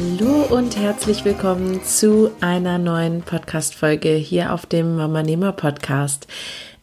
Hallo 0.00 0.46
und 0.48 0.78
herzlich 0.78 1.26
willkommen 1.26 1.84
zu 1.84 2.30
einer 2.40 2.78
neuen 2.78 3.20
Podcast-Folge 3.20 4.08
hier 4.14 4.54
auf 4.54 4.64
dem 4.64 4.96
Mama 4.96 5.22
Nehmer 5.22 5.52
Podcast. 5.52 6.26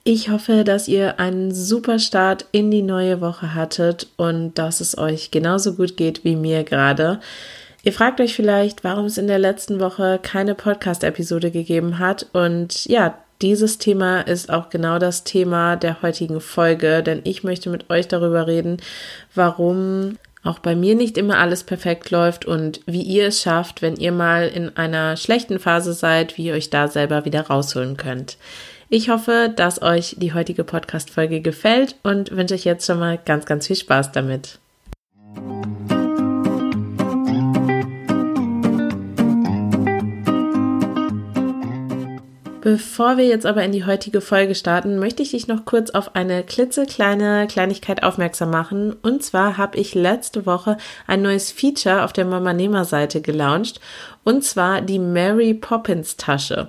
Ich 0.04 0.30
hoffe, 0.30 0.64
dass 0.64 0.88
ihr 0.88 1.20
einen 1.20 1.52
super 1.52 1.98
Start 1.98 2.46
in 2.52 2.70
die 2.70 2.84
neue 2.84 3.20
Woche 3.20 3.56
hattet 3.56 4.08
und 4.18 4.54
dass 4.60 4.82
es 4.82 5.00
euch 5.00 5.32
genauso 5.32 5.74
gut 5.74 5.98
geht 5.98 6.26
wie 6.26 6.36
mir 6.36 6.64
gerade. 6.64 7.20
Ihr 7.82 7.92
fragt 7.92 8.22
euch 8.22 8.36
vielleicht, 8.36 8.84
warum 8.84 9.06
es 9.06 9.18
in 9.18 9.26
der 9.26 9.40
letzten 9.40 9.80
Woche 9.80 10.20
keine 10.22 10.54
Podcast-Episode 10.54 11.50
gegeben 11.50 11.98
hat. 11.98 12.28
Und 12.34 12.86
ja, 12.86 13.18
dieses 13.42 13.80
Thema 13.80 14.22
ist 14.22 14.52
auch 14.52 14.70
genau 14.70 15.00
das 15.00 15.24
Thema 15.24 15.76
der 15.76 16.04
heutigen 16.04 16.40
Folge, 16.40 17.02
denn 17.02 17.22
ich 17.24 17.44
möchte 17.44 17.72
mit 17.72 17.90
euch 17.90 18.08
darüber 18.08 18.46
reden, 18.46 18.78
warum 19.34 20.18
auch 20.48 20.60
bei 20.60 20.76
mir 20.76 20.96
nicht 20.96 21.18
immer 21.18 21.38
alles 21.38 21.64
perfekt 21.64 22.10
läuft 22.12 22.46
und 22.46 22.82
wie 22.86 23.02
ihr 23.02 23.28
es 23.28 23.42
schafft, 23.42 23.82
wenn 23.82 23.96
ihr 23.96 24.12
mal 24.12 24.48
in 24.48 24.76
einer 24.78 25.18
schlechten 25.18 25.60
Phase 25.60 25.94
seid, 25.94 26.38
wie 26.38 26.46
ihr 26.46 26.54
euch 26.54 26.70
da 26.70 26.88
selber 26.88 27.26
wieder 27.26 27.42
rausholen 27.48 27.98
könnt. 27.98 28.38
Ich 28.90 29.10
hoffe, 29.10 29.52
dass 29.54 29.82
euch 29.82 30.16
die 30.18 30.34
heutige 30.34 30.64
Podcast-Folge 30.64 31.42
gefällt 31.42 31.96
und 32.04 32.32
wünsche 32.32 32.54
euch 32.54 32.64
jetzt 32.64 32.86
schon 32.86 33.00
mal 33.00 33.20
ganz, 33.24 33.46
ganz 33.46 33.68
viel 33.68 33.76
Spaß 33.76 34.14
damit. 34.14 34.60
Bevor 42.68 43.16
wir 43.16 43.26
jetzt 43.26 43.46
aber 43.46 43.64
in 43.64 43.72
die 43.72 43.86
heutige 43.86 44.20
Folge 44.20 44.54
starten, 44.54 45.00
möchte 45.00 45.24
ich 45.24 45.32
dich 45.32 45.48
noch 45.48 45.64
kurz 45.64 45.92
auf 45.92 46.18
eine 46.18 46.44
klitzekleine 46.44 47.48
Kleinigkeit 47.48 48.04
aufmerksam 48.04 48.50
machen. 48.50 48.94
Und 49.04 49.24
zwar 49.24 49.56
habe 49.56 49.78
ich 49.78 49.96
letzte 49.96 50.46
Woche 50.46 50.76
ein 51.08 51.22
neues 51.22 51.50
Feature 51.50 52.04
auf 52.04 52.12
der 52.12 52.26
Mama 52.26 52.52
Nehmer 52.52 52.84
Seite 52.84 53.22
gelauncht. 53.22 53.80
Und 54.26 54.44
zwar 54.44 54.82
die 54.82 55.00
Mary 55.00 55.54
Poppins 55.54 56.18
Tasche. 56.18 56.68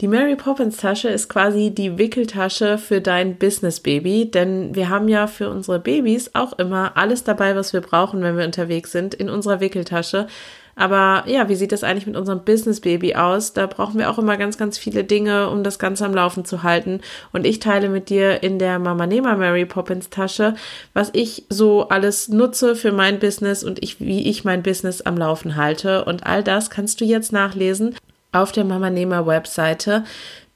Die 0.00 0.08
Mary 0.08 0.34
Poppins 0.34 0.78
Tasche 0.78 1.10
ist 1.10 1.28
quasi 1.28 1.70
die 1.70 1.98
Wickeltasche 1.98 2.76
für 2.76 3.00
dein 3.00 3.36
Business 3.36 3.78
Baby, 3.78 4.28
denn 4.28 4.74
wir 4.74 4.88
haben 4.88 5.06
ja 5.06 5.28
für 5.28 5.48
unsere 5.48 5.78
Babys 5.78 6.32
auch 6.34 6.54
immer 6.54 6.96
alles 6.96 7.22
dabei, 7.22 7.54
was 7.54 7.72
wir 7.72 7.80
brauchen, 7.80 8.24
wenn 8.24 8.36
wir 8.36 8.44
unterwegs 8.44 8.90
sind, 8.90 9.14
in 9.14 9.30
unserer 9.30 9.60
Wickeltasche. 9.60 10.26
Aber 10.74 11.24
ja, 11.26 11.48
wie 11.48 11.54
sieht 11.54 11.72
das 11.72 11.84
eigentlich 11.84 12.06
mit 12.06 12.16
unserem 12.16 12.44
Business 12.44 12.80
Baby 12.80 13.14
aus? 13.14 13.52
Da 13.52 13.66
brauchen 13.66 13.98
wir 13.98 14.10
auch 14.10 14.18
immer 14.18 14.36
ganz, 14.36 14.58
ganz 14.58 14.78
viele 14.78 15.04
Dinge, 15.04 15.50
um 15.50 15.62
das 15.62 15.78
Ganze 15.78 16.04
am 16.04 16.14
Laufen 16.14 16.44
zu 16.44 16.62
halten. 16.62 17.00
Und 17.32 17.46
ich 17.46 17.60
teile 17.60 17.88
mit 17.88 18.08
dir 18.08 18.42
in 18.42 18.58
der 18.58 18.78
Mama 18.78 19.06
Nehmer 19.06 19.36
Mary 19.36 19.66
Poppins 19.66 20.10
Tasche, 20.10 20.54
was 20.94 21.10
ich 21.12 21.44
so 21.48 21.88
alles 21.88 22.28
nutze 22.28 22.74
für 22.74 22.92
mein 22.92 23.18
Business 23.18 23.64
und 23.64 23.82
ich, 23.82 24.00
wie 24.00 24.28
ich 24.28 24.44
mein 24.44 24.62
Business 24.62 25.02
am 25.02 25.16
Laufen 25.16 25.56
halte. 25.56 26.04
Und 26.04 26.26
all 26.26 26.42
das 26.42 26.70
kannst 26.70 27.00
du 27.00 27.04
jetzt 27.04 27.32
nachlesen 27.32 27.94
auf 28.32 28.52
der 28.52 28.64
Mama 28.64 28.90
Nehmer 28.90 29.26
Webseite. 29.26 30.04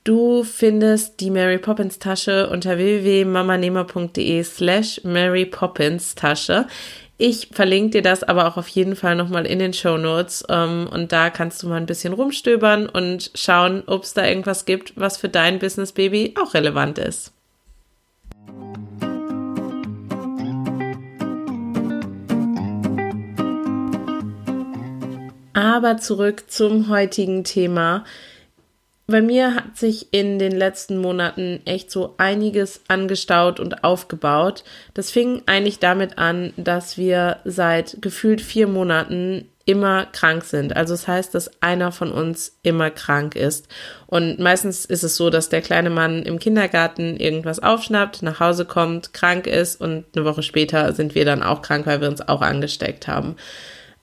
Du 0.06 0.44
findest 0.44 1.18
die 1.18 1.32
Mary 1.32 1.58
Poppins 1.58 1.98
Tasche 1.98 2.48
unter 2.48 2.78
www.mamanehmer.de 2.78 4.44
slash 4.44 5.00
Mary 5.02 5.44
Poppins 5.46 6.14
Tasche. 6.14 6.66
Ich 7.18 7.48
verlinke 7.50 7.90
dir 7.92 8.02
das 8.02 8.22
aber 8.22 8.46
auch 8.46 8.58
auf 8.58 8.68
jeden 8.68 8.94
Fall 8.94 9.16
nochmal 9.16 9.46
in 9.46 9.58
den 9.58 9.72
Show 9.72 9.96
Notes 9.96 10.44
ähm, 10.50 10.86
und 10.92 11.12
da 11.12 11.30
kannst 11.30 11.62
du 11.62 11.68
mal 11.68 11.76
ein 11.76 11.86
bisschen 11.86 12.12
rumstöbern 12.12 12.90
und 12.90 13.30
schauen, 13.34 13.82
ob 13.86 14.02
es 14.02 14.12
da 14.12 14.26
irgendwas 14.26 14.66
gibt, 14.66 14.92
was 14.96 15.16
für 15.16 15.30
dein 15.30 15.58
Business 15.58 15.92
Baby 15.92 16.34
auch 16.38 16.52
relevant 16.52 16.98
ist. 16.98 17.32
Aber 25.54 25.96
zurück 25.96 26.44
zum 26.48 26.90
heutigen 26.90 27.42
Thema 27.44 28.04
bei 29.06 29.22
mir 29.22 29.54
hat 29.54 29.76
sich 29.76 30.12
in 30.12 30.38
den 30.38 30.52
letzten 30.52 30.98
Monaten 30.98 31.60
echt 31.64 31.90
so 31.90 32.14
einiges 32.18 32.80
angestaut 32.88 33.60
und 33.60 33.84
aufgebaut. 33.84 34.64
Das 34.94 35.10
fing 35.10 35.42
eigentlich 35.46 35.78
damit 35.78 36.18
an, 36.18 36.52
dass 36.56 36.98
wir 36.98 37.38
seit 37.44 37.98
gefühlt 38.00 38.40
vier 38.40 38.66
Monaten 38.66 39.48
immer 39.64 40.06
krank 40.06 40.44
sind. 40.44 40.76
Also 40.76 40.94
das 40.94 41.06
heißt, 41.06 41.34
dass 41.34 41.50
einer 41.60 41.92
von 41.92 42.10
uns 42.10 42.56
immer 42.62 42.90
krank 42.90 43.34
ist. 43.34 43.68
Und 44.06 44.38
meistens 44.38 44.84
ist 44.84 45.02
es 45.02 45.16
so, 45.16 45.28
dass 45.30 45.48
der 45.48 45.60
kleine 45.60 45.90
Mann 45.90 46.22
im 46.22 46.38
Kindergarten 46.38 47.16
irgendwas 47.16 47.60
aufschnappt, 47.60 48.22
nach 48.22 48.40
Hause 48.40 48.64
kommt, 48.64 49.12
krank 49.12 49.46
ist 49.46 49.80
und 49.80 50.04
eine 50.14 50.24
Woche 50.24 50.44
später 50.44 50.92
sind 50.92 51.14
wir 51.14 51.24
dann 51.24 51.42
auch 51.42 51.62
krank, 51.62 51.86
weil 51.86 52.00
wir 52.00 52.08
uns 52.08 52.26
auch 52.26 52.42
angesteckt 52.42 53.08
haben. 53.08 53.36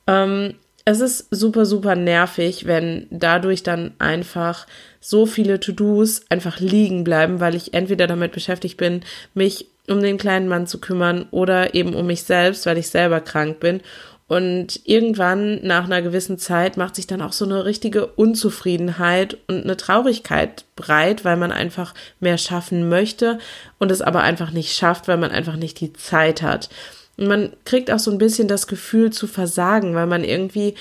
Ähm, 0.06 0.56
es 0.86 1.00
ist 1.00 1.28
super, 1.32 1.66
super 1.66 1.96
nervig, 1.96 2.66
wenn 2.66 3.08
dadurch 3.10 3.64
dann 3.64 3.94
einfach 4.00 4.68
so 5.00 5.26
viele 5.26 5.60
To-Dos 5.60 6.24
einfach 6.30 6.60
liegen 6.60 7.04
bleiben, 7.04 7.40
weil 7.40 7.56
ich 7.56 7.74
entweder 7.74 8.08
damit 8.08 8.34
beschäftigt 8.34 8.78
bin, 8.78 9.02
mich 9.34 9.68
um 9.88 10.02
den 10.02 10.18
kleinen 10.18 10.48
Mann 10.48 10.68
zu 10.68 10.80
kümmern 10.80 11.28
oder 11.32 11.74
eben 11.74 11.94
um 11.94 12.08
mich 12.08 12.24
selbst, 12.24 12.66
weil 12.66 12.78
ich 12.78 12.90
selber 12.90 13.22
krank 13.22 13.60
bin. 13.60 13.82
Und 14.28 14.80
irgendwann 14.86 15.60
nach 15.64 15.84
einer 15.84 16.02
gewissen 16.02 16.38
Zeit 16.38 16.78
macht 16.78 16.96
sich 16.96 17.08
dann 17.08 17.22
auch 17.22 17.34
so 17.34 17.46
eine 17.46 17.66
richtige 17.66 18.08
Unzufriedenheit 18.08 19.38
und 19.48 19.64
eine 19.64 19.78
Traurigkeit 19.78 20.66
breit, 20.76 21.26
weil 21.26 21.38
man 21.38 21.52
einfach 21.52 21.94
mehr 22.20 22.38
schaffen 22.38 22.88
möchte 22.90 23.38
und 23.80 23.92
es 23.92 24.02
aber 24.02 24.22
einfach 24.22 24.52
nicht 24.52 24.76
schafft, 24.76 25.08
weil 25.08 25.18
man 25.18 25.32
einfach 25.32 25.58
nicht 25.58 25.80
die 25.82 25.94
Zeit 25.94 26.42
hat. 26.42 26.70
Und 27.18 27.28
man 27.28 27.54
kriegt 27.66 27.92
auch 27.92 28.00
so 28.00 28.12
ein 28.12 28.18
bisschen 28.18 28.48
das 28.48 28.68
Gefühl 28.68 29.12
zu 29.12 29.28
versagen, 29.28 29.94
weil 29.96 30.08
man 30.08 30.24
irgendwie 30.24 30.76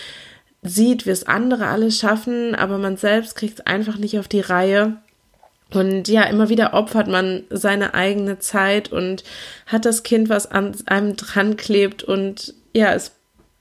sieht, 0.62 1.06
wie 1.06 1.10
es 1.10 1.26
andere 1.26 1.66
alles 1.66 1.98
schaffen, 1.98 2.54
aber 2.54 2.78
man 2.78 2.96
selbst 2.96 3.34
kriegt 3.36 3.58
es 3.58 3.66
einfach 3.66 3.98
nicht 3.98 4.18
auf 4.18 4.28
die 4.28 4.40
Reihe. 4.40 4.96
Und 5.72 6.08
ja, 6.08 6.24
immer 6.24 6.48
wieder 6.48 6.74
opfert 6.74 7.08
man 7.08 7.44
seine 7.50 7.94
eigene 7.94 8.38
Zeit 8.38 8.92
und 8.92 9.24
hat 9.66 9.84
das 9.84 10.02
Kind, 10.02 10.28
was 10.28 10.50
an 10.50 10.74
einem 10.86 11.16
dran 11.16 11.56
klebt 11.56 12.02
und 12.02 12.54
ja, 12.74 12.92
es 12.92 13.12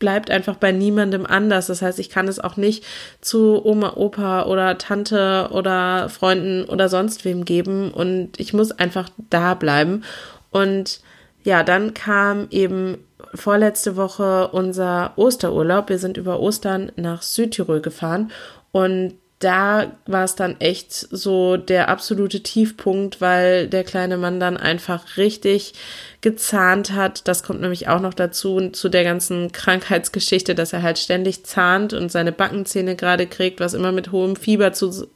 bleibt 0.01 0.31
einfach 0.31 0.55
bei 0.55 0.71
niemandem 0.71 1.25
anders. 1.25 1.67
Das 1.67 1.81
heißt, 1.81 1.99
ich 1.99 2.09
kann 2.09 2.27
es 2.27 2.39
auch 2.39 2.57
nicht 2.57 2.83
zu 3.21 3.63
Oma, 3.63 3.93
Opa 3.95 4.45
oder 4.45 4.77
Tante 4.77 5.49
oder 5.51 6.09
Freunden 6.09 6.65
oder 6.65 6.89
sonst 6.89 7.23
wem 7.23 7.45
geben 7.45 7.91
und 7.91 8.39
ich 8.39 8.51
muss 8.51 8.71
einfach 8.71 9.09
da 9.29 9.53
bleiben. 9.53 10.03
Und 10.49 11.01
ja, 11.43 11.63
dann 11.63 11.93
kam 11.93 12.47
eben 12.51 12.97
vorletzte 13.33 13.95
Woche 13.95 14.49
unser 14.49 15.13
Osterurlaub. 15.15 15.89
Wir 15.89 15.99
sind 15.99 16.17
über 16.17 16.39
Ostern 16.39 16.91
nach 16.95 17.21
Südtirol 17.21 17.81
gefahren 17.81 18.31
und 18.71 19.13
da 19.41 19.93
war 20.05 20.23
es 20.23 20.35
dann 20.35 20.61
echt 20.61 20.91
so 20.93 21.57
der 21.57 21.89
absolute 21.89 22.43
Tiefpunkt, 22.43 23.21
weil 23.21 23.67
der 23.67 23.83
kleine 23.83 24.17
Mann 24.17 24.39
dann 24.39 24.55
einfach 24.55 25.17
richtig 25.17 25.73
gezahnt 26.21 26.91
hat. 26.91 27.27
Das 27.27 27.41
kommt 27.41 27.59
nämlich 27.59 27.87
auch 27.87 27.99
noch 27.99 28.13
dazu, 28.13 28.69
zu 28.69 28.87
der 28.87 29.03
ganzen 29.03 29.51
Krankheitsgeschichte, 29.51 30.53
dass 30.53 30.73
er 30.73 30.83
halt 30.83 30.99
ständig 30.99 31.43
zahnt 31.43 31.93
und 31.93 32.11
seine 32.11 32.31
Backenzähne 32.31 32.95
gerade 32.95 33.25
kriegt, 33.25 33.59
was 33.59 33.73
immer 33.73 33.91
mit 33.91 34.11
hohem 34.11 34.35
Fieber 34.35 34.73
zu, 34.73 35.07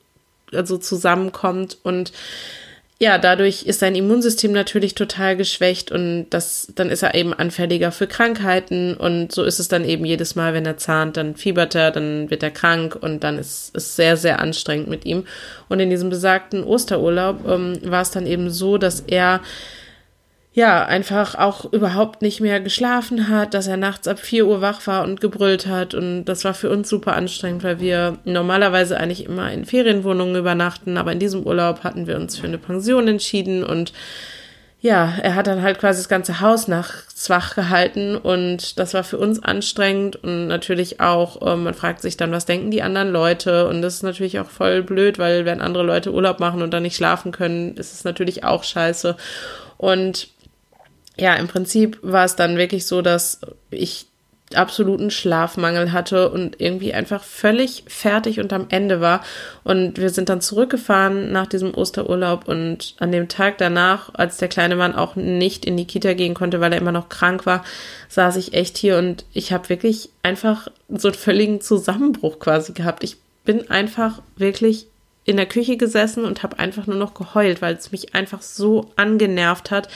also 0.51 0.79
zusammenkommt 0.79 1.77
und 1.83 2.11
ja, 2.97 3.17
dadurch 3.17 3.63
ist 3.63 3.81
sein 3.81 3.93
Immunsystem 3.93 4.53
natürlich 4.53 4.95
total 4.95 5.35
geschwächt 5.35 5.91
und 5.91 6.27
das, 6.29 6.67
dann 6.75 6.89
ist 6.89 7.03
er 7.03 7.13
eben 7.13 7.33
anfälliger 7.33 7.91
für 7.91 8.07
Krankheiten 8.07 8.95
und 8.95 9.33
so 9.33 9.43
ist 9.43 9.59
es 9.59 9.67
dann 9.67 9.83
eben 9.83 10.05
jedes 10.05 10.35
Mal, 10.35 10.53
wenn 10.53 10.65
er 10.65 10.77
zahnt, 10.77 11.17
dann 11.17 11.35
fiebert 11.35 11.75
er, 11.75 11.91
dann 11.91 12.29
wird 12.29 12.41
er 12.41 12.51
krank 12.51 12.95
und 12.99 13.25
dann 13.25 13.37
ist 13.37 13.75
es 13.75 13.97
sehr, 13.97 14.15
sehr 14.15 14.39
anstrengend 14.39 14.87
mit 14.87 15.05
ihm. 15.05 15.25
Und 15.67 15.81
in 15.81 15.89
diesem 15.89 16.09
besagten 16.09 16.63
Osterurlaub 16.63 17.45
ähm, 17.45 17.79
war 17.83 18.01
es 18.01 18.11
dann 18.11 18.25
eben 18.25 18.49
so, 18.49 18.77
dass 18.77 19.01
er 19.01 19.41
ja, 20.55 20.85
einfach 20.85 21.35
auch 21.35 21.65
überhaupt 21.73 22.21
nicht 22.21 22.39
mehr 22.39 22.61
geschlafen 22.61 23.27
hat, 23.27 23.53
dass 23.53 23.67
er 23.67 23.75
nachts 23.75 24.07
ab 24.07 24.19
4 24.19 24.47
Uhr 24.47 24.61
wach 24.61 24.87
war 24.87 25.03
und 25.03 25.19
gebrüllt 25.19 25.67
hat. 25.67 25.93
Und 25.93 26.23
das 26.23 26.45
war 26.45 26.53
für 26.53 26.69
uns 26.69 26.87
super 26.87 27.13
anstrengend, 27.13 27.65
weil 27.65 27.81
wir 27.81 28.19
normalerweise 28.23 28.97
eigentlich 28.97 29.25
immer 29.25 29.51
in 29.51 29.65
Ferienwohnungen 29.65 30.37
übernachten, 30.37 30.95
aber 30.95 31.11
in 31.11 31.19
diesem 31.19 31.43
Urlaub 31.43 31.83
hatten 31.83 32.07
wir 32.07 32.15
uns 32.15 32.37
für 32.37 32.47
eine 32.47 32.57
Pension 32.57 33.05
entschieden. 33.09 33.65
Und 33.65 33.91
ja, 34.79 35.15
er 35.21 35.35
hat 35.35 35.47
dann 35.47 35.61
halt 35.61 35.77
quasi 35.77 35.99
das 35.99 36.07
ganze 36.07 36.39
Haus 36.39 36.69
nachts 36.69 37.29
wach 37.29 37.53
gehalten. 37.53 38.15
Und 38.15 38.79
das 38.79 38.93
war 38.93 39.03
für 39.03 39.17
uns 39.17 39.43
anstrengend. 39.43 40.15
Und 40.23 40.47
natürlich 40.47 41.01
auch, 41.01 41.41
äh, 41.45 41.57
man 41.57 41.73
fragt 41.73 42.01
sich 42.01 42.15
dann, 42.15 42.31
was 42.31 42.45
denken 42.45 42.71
die 42.71 42.81
anderen 42.81 43.11
Leute? 43.11 43.67
Und 43.67 43.81
das 43.81 43.95
ist 43.95 44.03
natürlich 44.03 44.39
auch 44.39 44.49
voll 44.49 44.83
blöd, 44.83 45.19
weil 45.19 45.43
wenn 45.43 45.59
andere 45.59 45.83
Leute 45.83 46.13
Urlaub 46.13 46.39
machen 46.39 46.61
und 46.61 46.73
dann 46.73 46.83
nicht 46.83 46.95
schlafen 46.95 47.33
können, 47.33 47.75
ist 47.75 47.91
es 47.91 48.05
natürlich 48.05 48.45
auch 48.45 48.63
scheiße. 48.63 49.17
Und 49.77 50.29
ja, 51.17 51.35
im 51.35 51.47
Prinzip 51.47 51.99
war 52.01 52.25
es 52.25 52.35
dann 52.35 52.57
wirklich 52.57 52.85
so, 52.85 53.01
dass 53.01 53.41
ich 53.71 54.07
absoluten 54.53 55.09
Schlafmangel 55.09 55.91
hatte 55.91 56.29
und 56.29 56.61
irgendwie 56.61 56.93
einfach 56.93 57.23
völlig 57.23 57.83
fertig 57.87 58.39
und 58.39 58.53
am 58.53 58.67
Ende 58.69 59.01
war. 59.01 59.23
Und 59.63 59.97
wir 59.97 60.11
sind 60.11 60.29
dann 60.29 60.41
zurückgefahren 60.41 61.31
nach 61.31 61.47
diesem 61.47 61.73
Osterurlaub 61.73 62.47
und 62.47 62.95
an 62.99 63.11
dem 63.11 63.27
Tag 63.27 63.57
danach, 63.57 64.13
als 64.13 64.37
der 64.37 64.47
kleine 64.47 64.75
Mann 64.75 64.93
auch 64.93 65.15
nicht 65.15 65.65
in 65.65 65.77
die 65.77 65.87
Kita 65.87 66.13
gehen 66.13 66.35
konnte, 66.35 66.61
weil 66.61 66.73
er 66.73 66.79
immer 66.79 66.91
noch 66.91 67.09
krank 67.09 67.45
war, 67.45 67.63
saß 68.09 68.35
ich 68.35 68.53
echt 68.53 68.77
hier 68.77 68.97
und 68.97 69.25
ich 69.33 69.51
habe 69.51 69.69
wirklich 69.69 70.09
einfach 70.21 70.67
so 70.89 71.07
einen 71.07 71.17
völligen 71.17 71.59
Zusammenbruch 71.59 72.37
quasi 72.39 72.73
gehabt. 72.73 73.03
Ich 73.03 73.17
bin 73.45 73.69
einfach 73.71 74.21
wirklich 74.37 74.87
in 75.25 75.37
der 75.37 75.47
Küche 75.47 75.75
gesessen 75.75 76.23
und 76.23 76.43
habe 76.43 76.59
einfach 76.59 76.85
nur 76.85 76.97
noch 76.97 77.15
geheult, 77.15 77.61
weil 77.61 77.75
es 77.75 77.91
mich 77.91 78.13
einfach 78.13 78.43
so 78.43 78.91
angenervt 78.95 79.71
hat, 79.71 79.89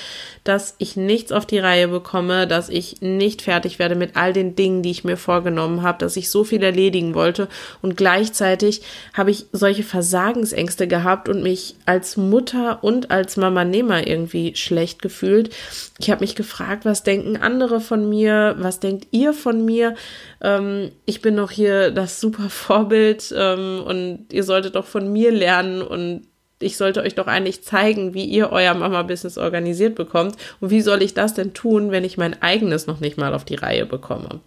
dass 0.44 0.74
ich 0.80 0.96
nichts 0.96 1.32
auf 1.32 1.46
die 1.46 1.60
Reihe 1.60 1.88
bekomme, 1.88 2.48
dass 2.48 2.68
ich 2.70 3.02
nicht 3.02 3.44
fertig 3.44 3.78
werde 3.78 3.96
mit 3.96 4.16
all 4.16 4.34
den 4.34 4.56
Dingen, 4.56 4.82
die 4.82 4.90
ich 4.90 5.04
mir 5.04 5.18
vorgenommen 5.18 5.84
habe, 5.84 6.00
dass 6.00 6.18
ich 6.18 6.32
so 6.32 6.44
viel 6.44 6.64
erledigen 6.64 7.14
wollte 7.14 7.48
und 7.84 7.96
gleichzeitig 7.96 8.82
habe 9.14 9.30
ich 9.30 9.46
solche 9.52 9.84
Versagensängste 9.84 10.88
gehabt 10.88 11.30
und 11.30 11.44
mich 11.44 11.76
als 11.86 12.18
Mutter 12.18 12.84
und 12.84 13.12
als 13.12 13.38
Mama 13.38 13.66
Nehmer 13.66 14.08
irgendwie 14.08 14.56
schlecht 14.56 15.02
gefühlt. 15.02 15.56
Ich 16.00 16.10
habe 16.10 16.22
mich 16.22 16.36
gefragt, 16.36 16.86
was 16.86 17.04
denken 17.04 17.38
andere 17.38 17.82
von 17.82 18.10
mir, 18.10 18.56
was 18.58 18.80
denkt 18.80 19.08
ihr 19.12 19.34
von 19.34 19.64
mir? 19.64 19.96
Ähm, 20.42 20.92
ich 21.06 21.22
bin 21.22 21.36
doch 21.36 21.52
hier 21.52 21.92
das 21.92 22.20
super 22.20 22.50
Vorbild 22.50 23.34
ähm, 23.38 23.84
und 23.86 24.26
ihr 24.32 24.44
solltet 24.44 24.76
doch 24.76 24.86
von 24.86 25.12
mir 25.12 25.19
lernen 25.28 25.82
und 25.82 26.24
ich 26.62 26.78
sollte 26.78 27.02
euch 27.02 27.16
doch 27.16 27.28
eigentlich 27.28 27.64
zeigen, 27.64 28.14
wie 28.14 28.26
ihr 28.26 28.52
euer 28.52 28.74
Mama-Business 28.74 29.38
organisiert 29.38 29.96
bekommt. 29.96 30.36
Und 30.60 30.70
wie 30.70 30.82
soll 30.82 31.02
ich 31.02 31.14
das 31.14 31.34
denn 31.34 31.54
tun, 31.54 31.92
wenn 31.92 32.04
ich 32.04 32.18
mein 32.18 32.42
eigenes 32.42 32.86
noch 32.86 33.00
nicht 33.00 33.18
mal 33.18 33.34
auf 33.34 33.46
die 33.46 33.56
Reihe 33.56 33.86
bekomme? 33.86 34.42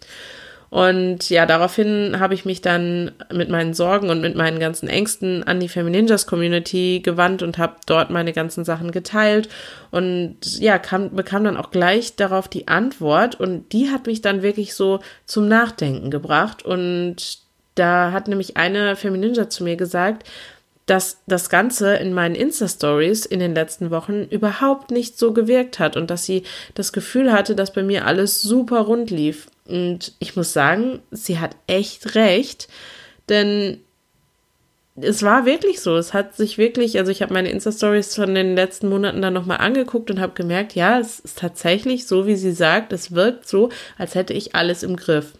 Und 0.72 1.28
ja, 1.28 1.44
daraufhin 1.44 2.18
habe 2.18 2.32
ich 2.32 2.46
mich 2.46 2.62
dann 2.62 3.12
mit 3.30 3.50
meinen 3.50 3.74
Sorgen 3.74 4.08
und 4.08 4.22
mit 4.22 4.36
meinen 4.36 4.58
ganzen 4.58 4.88
Ängsten 4.88 5.42
an 5.42 5.60
die 5.60 5.68
Femininjas 5.68 6.26
Community 6.26 7.00
gewandt 7.04 7.42
und 7.42 7.58
habe 7.58 7.76
dort 7.84 8.08
meine 8.08 8.32
ganzen 8.32 8.64
Sachen 8.64 8.90
geteilt 8.90 9.50
und 9.90 10.38
ja, 10.60 10.78
kam, 10.78 11.14
bekam 11.14 11.44
dann 11.44 11.58
auch 11.58 11.72
gleich 11.72 12.16
darauf 12.16 12.48
die 12.48 12.68
Antwort 12.68 13.38
und 13.38 13.70
die 13.74 13.90
hat 13.90 14.06
mich 14.06 14.22
dann 14.22 14.40
wirklich 14.40 14.74
so 14.74 15.00
zum 15.26 15.46
Nachdenken 15.46 16.10
gebracht 16.10 16.64
und 16.64 17.42
da 17.74 18.12
hat 18.12 18.28
nämlich 18.28 18.56
eine 18.56 18.96
Femininja 18.96 19.50
zu 19.50 19.64
mir 19.64 19.76
gesagt, 19.76 20.26
dass 20.86 21.18
das 21.26 21.48
Ganze 21.48 21.94
in 21.96 22.12
meinen 22.12 22.34
Insta-Stories 22.34 23.24
in 23.26 23.40
den 23.40 23.54
letzten 23.54 23.90
Wochen 23.90 24.24
überhaupt 24.24 24.90
nicht 24.90 25.18
so 25.18 25.32
gewirkt 25.32 25.78
hat 25.78 25.96
und 25.96 26.10
dass 26.10 26.24
sie 26.24 26.42
das 26.74 26.92
Gefühl 26.92 27.32
hatte, 27.32 27.54
dass 27.54 27.72
bei 27.72 27.82
mir 27.82 28.06
alles 28.06 28.42
super 28.42 28.80
rund 28.80 29.10
lief. 29.10 29.46
Und 29.66 30.12
ich 30.18 30.34
muss 30.34 30.52
sagen, 30.52 31.00
sie 31.10 31.38
hat 31.38 31.56
echt 31.66 32.14
recht, 32.16 32.68
denn 33.28 33.80
es 34.96 35.22
war 35.22 35.46
wirklich 35.46 35.80
so. 35.80 35.96
Es 35.96 36.12
hat 36.12 36.36
sich 36.36 36.58
wirklich, 36.58 36.98
also 36.98 37.10
ich 37.10 37.22
habe 37.22 37.32
meine 37.32 37.50
Insta-Stories 37.50 38.14
von 38.14 38.34
den 38.34 38.54
letzten 38.54 38.88
Monaten 38.88 39.22
dann 39.22 39.32
nochmal 39.32 39.58
angeguckt 39.58 40.10
und 40.10 40.20
habe 40.20 40.34
gemerkt, 40.34 40.74
ja, 40.74 40.98
es 40.98 41.20
ist 41.20 41.38
tatsächlich 41.38 42.06
so, 42.06 42.26
wie 42.26 42.36
sie 42.36 42.52
sagt, 42.52 42.92
es 42.92 43.12
wirkt 43.12 43.48
so, 43.48 43.70
als 43.96 44.14
hätte 44.14 44.34
ich 44.34 44.54
alles 44.54 44.82
im 44.82 44.96
Griff. 44.96 45.32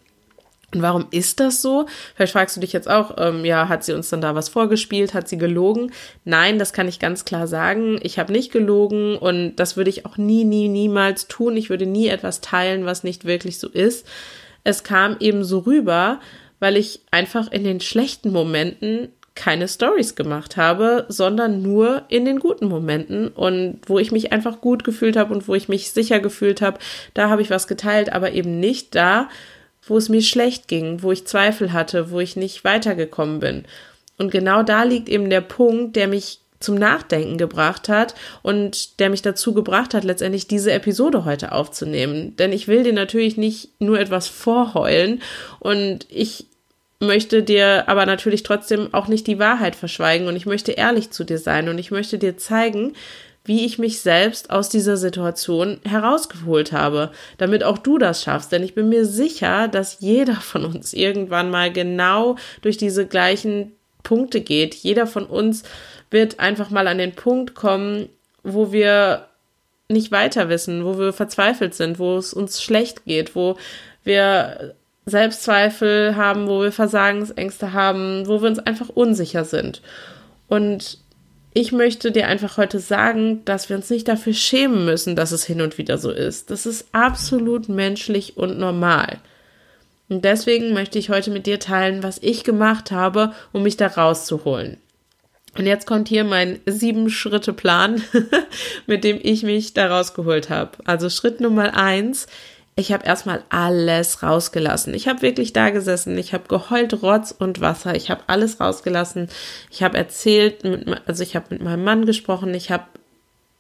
Und 0.74 0.82
warum 0.82 1.06
ist 1.10 1.40
das 1.40 1.60
so? 1.60 1.86
Vielleicht 2.14 2.32
fragst 2.32 2.56
du 2.56 2.60
dich 2.60 2.72
jetzt 2.72 2.88
auch, 2.88 3.16
ähm, 3.18 3.44
ja, 3.44 3.68
hat 3.68 3.84
sie 3.84 3.92
uns 3.92 4.08
dann 4.08 4.20
da 4.20 4.34
was 4.34 4.48
vorgespielt? 4.48 5.14
Hat 5.14 5.28
sie 5.28 5.38
gelogen? 5.38 5.92
Nein, 6.24 6.58
das 6.58 6.72
kann 6.72 6.88
ich 6.88 6.98
ganz 6.98 7.24
klar 7.24 7.46
sagen. 7.46 7.98
Ich 8.02 8.18
habe 8.18 8.32
nicht 8.32 8.52
gelogen 8.52 9.16
und 9.16 9.56
das 9.56 9.76
würde 9.76 9.90
ich 9.90 10.06
auch 10.06 10.16
nie, 10.16 10.44
nie, 10.44 10.68
niemals 10.68 11.28
tun. 11.28 11.56
Ich 11.56 11.70
würde 11.70 11.86
nie 11.86 12.08
etwas 12.08 12.40
teilen, 12.40 12.86
was 12.86 13.04
nicht 13.04 13.24
wirklich 13.24 13.58
so 13.58 13.68
ist. 13.68 14.06
Es 14.64 14.84
kam 14.84 15.16
eben 15.20 15.44
so 15.44 15.60
rüber, 15.60 16.20
weil 16.60 16.76
ich 16.76 17.00
einfach 17.10 17.50
in 17.50 17.64
den 17.64 17.80
schlechten 17.80 18.32
Momenten 18.32 19.08
keine 19.34 19.66
Stories 19.66 20.14
gemacht 20.14 20.56
habe, 20.56 21.06
sondern 21.08 21.62
nur 21.62 22.02
in 22.08 22.24
den 22.24 22.38
guten 22.38 22.66
Momenten 22.66 23.28
und 23.28 23.80
wo 23.86 23.98
ich 23.98 24.12
mich 24.12 24.32
einfach 24.32 24.60
gut 24.60 24.84
gefühlt 24.84 25.16
habe 25.16 25.34
und 25.34 25.48
wo 25.48 25.54
ich 25.54 25.68
mich 25.68 25.90
sicher 25.90 26.20
gefühlt 26.20 26.60
habe, 26.60 26.78
da 27.14 27.30
habe 27.30 27.42
ich 27.42 27.50
was 27.50 27.66
geteilt, 27.66 28.12
aber 28.12 28.32
eben 28.32 28.60
nicht 28.60 28.94
da, 28.94 29.28
wo 29.86 29.96
es 29.96 30.08
mir 30.08 30.22
schlecht 30.22 30.68
ging, 30.68 31.02
wo 31.02 31.12
ich 31.12 31.26
Zweifel 31.26 31.72
hatte, 31.72 32.10
wo 32.10 32.20
ich 32.20 32.36
nicht 32.36 32.64
weitergekommen 32.64 33.40
bin. 33.40 33.64
Und 34.18 34.30
genau 34.30 34.62
da 34.62 34.84
liegt 34.84 35.08
eben 35.08 35.30
der 35.30 35.40
Punkt, 35.40 35.96
der 35.96 36.08
mich 36.08 36.38
zum 36.60 36.76
Nachdenken 36.76 37.38
gebracht 37.38 37.88
hat 37.88 38.14
und 38.42 39.00
der 39.00 39.10
mich 39.10 39.22
dazu 39.22 39.52
gebracht 39.52 39.94
hat, 39.94 40.04
letztendlich 40.04 40.46
diese 40.46 40.72
Episode 40.72 41.24
heute 41.24 41.52
aufzunehmen. 41.52 42.36
Denn 42.36 42.52
ich 42.52 42.68
will 42.68 42.84
dir 42.84 42.92
natürlich 42.92 43.36
nicht 43.36 43.70
nur 43.80 43.98
etwas 43.98 44.28
vorheulen 44.28 45.20
und 45.58 46.06
ich 46.08 46.46
möchte 47.00 47.42
dir 47.42 47.88
aber 47.88 48.06
natürlich 48.06 48.44
trotzdem 48.44 48.94
auch 48.94 49.08
nicht 49.08 49.26
die 49.26 49.40
Wahrheit 49.40 49.74
verschweigen 49.74 50.28
und 50.28 50.36
ich 50.36 50.46
möchte 50.46 50.72
ehrlich 50.72 51.10
zu 51.10 51.24
dir 51.24 51.38
sein 51.38 51.68
und 51.68 51.78
ich 51.78 51.90
möchte 51.90 52.16
dir 52.16 52.36
zeigen, 52.36 52.94
wie 53.44 53.64
ich 53.64 53.78
mich 53.78 54.00
selbst 54.00 54.50
aus 54.50 54.68
dieser 54.68 54.96
Situation 54.96 55.80
herausgeholt 55.84 56.72
habe, 56.72 57.10
damit 57.38 57.64
auch 57.64 57.78
du 57.78 57.98
das 57.98 58.22
schaffst. 58.22 58.52
Denn 58.52 58.62
ich 58.62 58.74
bin 58.74 58.88
mir 58.88 59.04
sicher, 59.04 59.68
dass 59.68 59.98
jeder 60.00 60.36
von 60.36 60.64
uns 60.64 60.92
irgendwann 60.92 61.50
mal 61.50 61.72
genau 61.72 62.36
durch 62.60 62.76
diese 62.76 63.06
gleichen 63.06 63.72
Punkte 64.02 64.40
geht. 64.40 64.74
Jeder 64.74 65.06
von 65.06 65.26
uns 65.26 65.64
wird 66.10 66.38
einfach 66.38 66.70
mal 66.70 66.86
an 66.86 66.98
den 66.98 67.12
Punkt 67.12 67.54
kommen, 67.54 68.08
wo 68.44 68.72
wir 68.72 69.26
nicht 69.88 70.12
weiter 70.12 70.48
wissen, 70.48 70.84
wo 70.84 70.98
wir 70.98 71.12
verzweifelt 71.12 71.74
sind, 71.74 71.98
wo 71.98 72.16
es 72.16 72.32
uns 72.32 72.62
schlecht 72.62 73.04
geht, 73.04 73.34
wo 73.34 73.56
wir 74.04 74.74
Selbstzweifel 75.04 76.16
haben, 76.16 76.48
wo 76.48 76.62
wir 76.62 76.72
Versagensängste 76.72 77.72
haben, 77.72 78.26
wo 78.26 78.40
wir 78.40 78.48
uns 78.48 78.60
einfach 78.60 78.88
unsicher 78.88 79.44
sind. 79.44 79.82
Und 80.48 80.98
ich 81.54 81.72
möchte 81.72 82.12
dir 82.12 82.28
einfach 82.28 82.56
heute 82.56 82.78
sagen, 82.78 83.44
dass 83.44 83.68
wir 83.68 83.76
uns 83.76 83.90
nicht 83.90 84.08
dafür 84.08 84.32
schämen 84.32 84.84
müssen, 84.84 85.16
dass 85.16 85.32
es 85.32 85.44
hin 85.44 85.60
und 85.60 85.76
wieder 85.76 85.98
so 85.98 86.10
ist. 86.10 86.50
Das 86.50 86.64
ist 86.64 86.86
absolut 86.92 87.68
menschlich 87.68 88.36
und 88.36 88.58
normal. 88.58 89.18
Und 90.08 90.24
deswegen 90.24 90.72
möchte 90.72 90.98
ich 90.98 91.10
heute 91.10 91.30
mit 91.30 91.46
dir 91.46 91.58
teilen, 91.58 92.02
was 92.02 92.18
ich 92.22 92.44
gemacht 92.44 92.90
habe, 92.90 93.32
um 93.52 93.62
mich 93.62 93.76
da 93.76 93.86
rauszuholen. 93.86 94.78
Und 95.56 95.66
jetzt 95.66 95.86
kommt 95.86 96.08
hier 96.08 96.24
mein 96.24 96.60
sieben 96.64 97.10
Schritte 97.10 97.52
Plan, 97.52 98.02
mit 98.86 99.04
dem 99.04 99.18
ich 99.22 99.42
mich 99.42 99.74
da 99.74 99.88
rausgeholt 99.88 100.48
habe. 100.48 100.78
Also 100.84 101.10
Schritt 101.10 101.40
Nummer 101.40 101.76
eins, 101.76 102.26
ich 102.74 102.92
habe 102.92 103.04
erstmal 103.04 103.42
alles 103.50 104.22
rausgelassen. 104.22 104.94
Ich 104.94 105.06
habe 105.06 105.20
wirklich 105.22 105.52
da 105.52 105.70
gesessen. 105.70 106.16
Ich 106.16 106.32
habe 106.32 106.48
geheult, 106.48 107.02
Rotz 107.02 107.34
und 107.36 107.60
Wasser. 107.60 107.94
Ich 107.94 108.10
habe 108.10 108.22
alles 108.28 108.60
rausgelassen. 108.60 109.28
Ich 109.70 109.82
habe 109.82 109.98
erzählt, 109.98 110.64
mit, 110.64 110.86
also 111.06 111.22
ich 111.22 111.36
habe 111.36 111.46
mit 111.50 111.62
meinem 111.62 111.84
Mann 111.84 112.06
gesprochen. 112.06 112.54
Ich 112.54 112.70
habe 112.70 112.84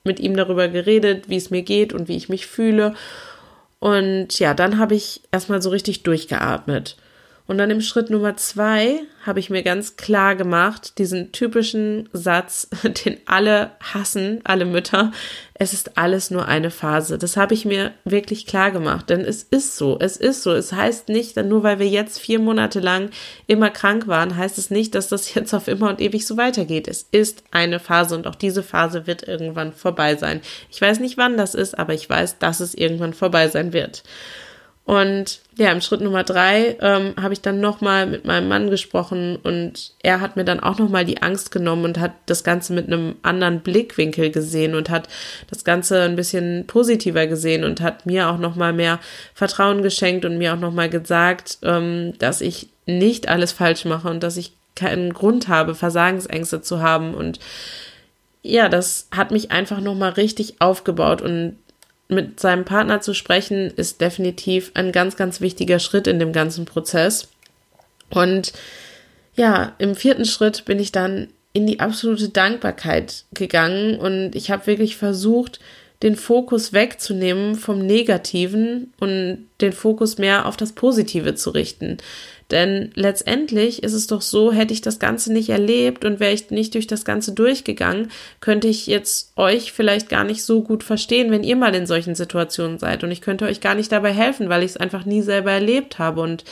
mit 0.04 0.18
ihm 0.18 0.34
darüber 0.34 0.68
geredet, 0.68 1.28
wie 1.28 1.36
es 1.36 1.50
mir 1.50 1.62
geht 1.62 1.92
und 1.92 2.08
wie 2.08 2.16
ich 2.16 2.30
mich 2.30 2.46
fühle. 2.46 2.94
Und 3.80 4.38
ja, 4.38 4.54
dann 4.54 4.78
habe 4.78 4.94
ich 4.94 5.20
erstmal 5.30 5.60
so 5.60 5.70
richtig 5.70 6.04
durchgeatmet. 6.04 6.96
Und 7.46 7.58
dann 7.58 7.70
im 7.70 7.80
Schritt 7.80 8.08
Nummer 8.08 8.36
zwei 8.36 9.00
habe 9.26 9.40
ich 9.40 9.50
mir 9.50 9.62
ganz 9.62 9.96
klar 9.96 10.36
gemacht, 10.36 10.98
diesen 10.98 11.32
typischen 11.32 12.08
Satz, 12.12 12.68
den 13.04 13.18
alle 13.26 13.72
hassen, 13.80 14.40
alle 14.44 14.64
Mütter, 14.64 15.12
es 15.54 15.72
ist 15.72 15.96
alles 15.96 16.30
nur 16.30 16.48
eine 16.48 16.70
Phase. 16.70 17.18
Das 17.18 17.36
habe 17.36 17.54
ich 17.54 17.64
mir 17.64 17.92
wirklich 18.04 18.46
klar 18.46 18.70
gemacht, 18.70 19.10
denn 19.10 19.20
es 19.20 19.42
ist 19.42 19.76
so, 19.76 19.98
es 20.00 20.16
ist 20.16 20.42
so. 20.42 20.52
Es 20.52 20.72
heißt 20.72 21.08
nicht, 21.08 21.36
nur 21.36 21.62
weil 21.62 21.78
wir 21.78 21.88
jetzt 21.88 22.18
vier 22.18 22.38
Monate 22.38 22.80
lang 22.80 23.10
immer 23.46 23.70
krank 23.70 24.08
waren, 24.08 24.36
heißt 24.36 24.58
es 24.58 24.70
nicht, 24.70 24.94
dass 24.94 25.08
das 25.08 25.34
jetzt 25.34 25.52
auf 25.52 25.68
immer 25.68 25.88
und 25.88 26.00
ewig 26.00 26.26
so 26.26 26.36
weitergeht. 26.36 26.88
Es 26.88 27.06
ist 27.10 27.44
eine 27.50 27.80
Phase 27.80 28.14
und 28.14 28.26
auch 28.26 28.34
diese 28.34 28.62
Phase 28.62 29.06
wird 29.06 29.26
irgendwann 29.26 29.72
vorbei 29.72 30.16
sein. 30.16 30.40
Ich 30.70 30.80
weiß 30.80 31.00
nicht, 31.00 31.16
wann 31.16 31.36
das 31.36 31.54
ist, 31.54 31.78
aber 31.78 31.92
ich 31.94 32.08
weiß, 32.08 32.38
dass 32.38 32.60
es 32.60 32.74
irgendwann 32.74 33.14
vorbei 33.14 33.48
sein 33.48 33.72
wird. 33.72 34.04
Und 34.84 35.40
ja, 35.56 35.70
im 35.70 35.80
Schritt 35.80 36.00
Nummer 36.00 36.24
drei 36.24 36.76
ähm, 36.80 37.14
habe 37.20 37.32
ich 37.32 37.40
dann 37.40 37.60
nochmal 37.60 38.06
mit 38.06 38.24
meinem 38.24 38.48
Mann 38.48 38.68
gesprochen 38.68 39.36
und 39.36 39.92
er 40.02 40.20
hat 40.20 40.34
mir 40.34 40.44
dann 40.44 40.58
auch 40.58 40.78
nochmal 40.78 41.04
die 41.04 41.22
Angst 41.22 41.52
genommen 41.52 41.84
und 41.84 42.00
hat 42.00 42.12
das 42.26 42.42
Ganze 42.42 42.72
mit 42.72 42.88
einem 42.88 43.14
anderen 43.22 43.60
Blickwinkel 43.60 44.30
gesehen 44.32 44.74
und 44.74 44.90
hat 44.90 45.08
das 45.48 45.64
Ganze 45.64 46.02
ein 46.02 46.16
bisschen 46.16 46.66
positiver 46.66 47.28
gesehen 47.28 47.62
und 47.62 47.80
hat 47.80 48.06
mir 48.06 48.28
auch 48.28 48.38
nochmal 48.38 48.72
mehr 48.72 48.98
Vertrauen 49.34 49.82
geschenkt 49.82 50.24
und 50.24 50.36
mir 50.36 50.52
auch 50.52 50.60
nochmal 50.60 50.90
gesagt, 50.90 51.58
ähm, 51.62 52.14
dass 52.18 52.40
ich 52.40 52.68
nicht 52.84 53.28
alles 53.28 53.52
falsch 53.52 53.84
mache 53.84 54.08
und 54.08 54.24
dass 54.24 54.36
ich 54.36 54.52
keinen 54.74 55.12
Grund 55.12 55.46
habe, 55.46 55.76
Versagensängste 55.76 56.60
zu 56.60 56.80
haben. 56.80 57.14
Und 57.14 57.38
ja, 58.42 58.68
das 58.68 59.06
hat 59.14 59.30
mich 59.30 59.52
einfach 59.52 59.80
nochmal 59.80 60.10
richtig 60.10 60.60
aufgebaut 60.60 61.22
und 61.22 61.56
mit 62.12 62.40
seinem 62.40 62.64
Partner 62.64 63.00
zu 63.00 63.14
sprechen 63.14 63.70
ist 63.76 64.00
definitiv 64.00 64.70
ein 64.74 64.92
ganz, 64.92 65.16
ganz 65.16 65.40
wichtiger 65.40 65.78
Schritt 65.78 66.06
in 66.06 66.18
dem 66.18 66.32
ganzen 66.32 66.64
Prozess. 66.64 67.28
Und 68.10 68.52
ja, 69.34 69.74
im 69.78 69.94
vierten 69.94 70.24
Schritt 70.24 70.64
bin 70.64 70.78
ich 70.78 70.92
dann 70.92 71.28
in 71.52 71.66
die 71.66 71.80
absolute 71.80 72.28
Dankbarkeit 72.28 73.24
gegangen 73.32 73.98
und 73.98 74.34
ich 74.34 74.50
habe 74.50 74.66
wirklich 74.66 74.96
versucht, 74.96 75.60
den 76.02 76.16
Fokus 76.16 76.72
wegzunehmen 76.72 77.54
vom 77.54 77.78
Negativen 77.78 78.92
und 78.98 79.46
den 79.60 79.72
Fokus 79.72 80.18
mehr 80.18 80.46
auf 80.46 80.56
das 80.56 80.72
Positive 80.72 81.34
zu 81.34 81.50
richten. 81.50 81.98
Denn 82.50 82.90
letztendlich 82.94 83.82
ist 83.82 83.94
es 83.94 84.06
doch 84.06 84.20
so, 84.20 84.52
hätte 84.52 84.74
ich 84.74 84.82
das 84.82 84.98
Ganze 84.98 85.32
nicht 85.32 85.48
erlebt 85.48 86.04
und 86.04 86.20
wäre 86.20 86.32
ich 86.32 86.50
nicht 86.50 86.74
durch 86.74 86.86
das 86.86 87.04
Ganze 87.04 87.32
durchgegangen, 87.32 88.10
könnte 88.40 88.68
ich 88.68 88.86
jetzt 88.86 89.32
euch 89.36 89.72
vielleicht 89.72 90.08
gar 90.08 90.24
nicht 90.24 90.42
so 90.42 90.62
gut 90.62 90.84
verstehen, 90.84 91.30
wenn 91.30 91.44
ihr 91.44 91.56
mal 91.56 91.74
in 91.74 91.86
solchen 91.86 92.14
Situationen 92.14 92.78
seid. 92.78 93.04
Und 93.04 93.10
ich 93.10 93.22
könnte 93.22 93.46
euch 93.46 93.60
gar 93.60 93.74
nicht 93.74 93.90
dabei 93.90 94.12
helfen, 94.12 94.48
weil 94.48 94.62
ich 94.62 94.72
es 94.72 94.76
einfach 94.76 95.04
nie 95.04 95.22
selber 95.22 95.52
erlebt 95.52 95.98
habe. 95.98 96.20
Und 96.20 96.44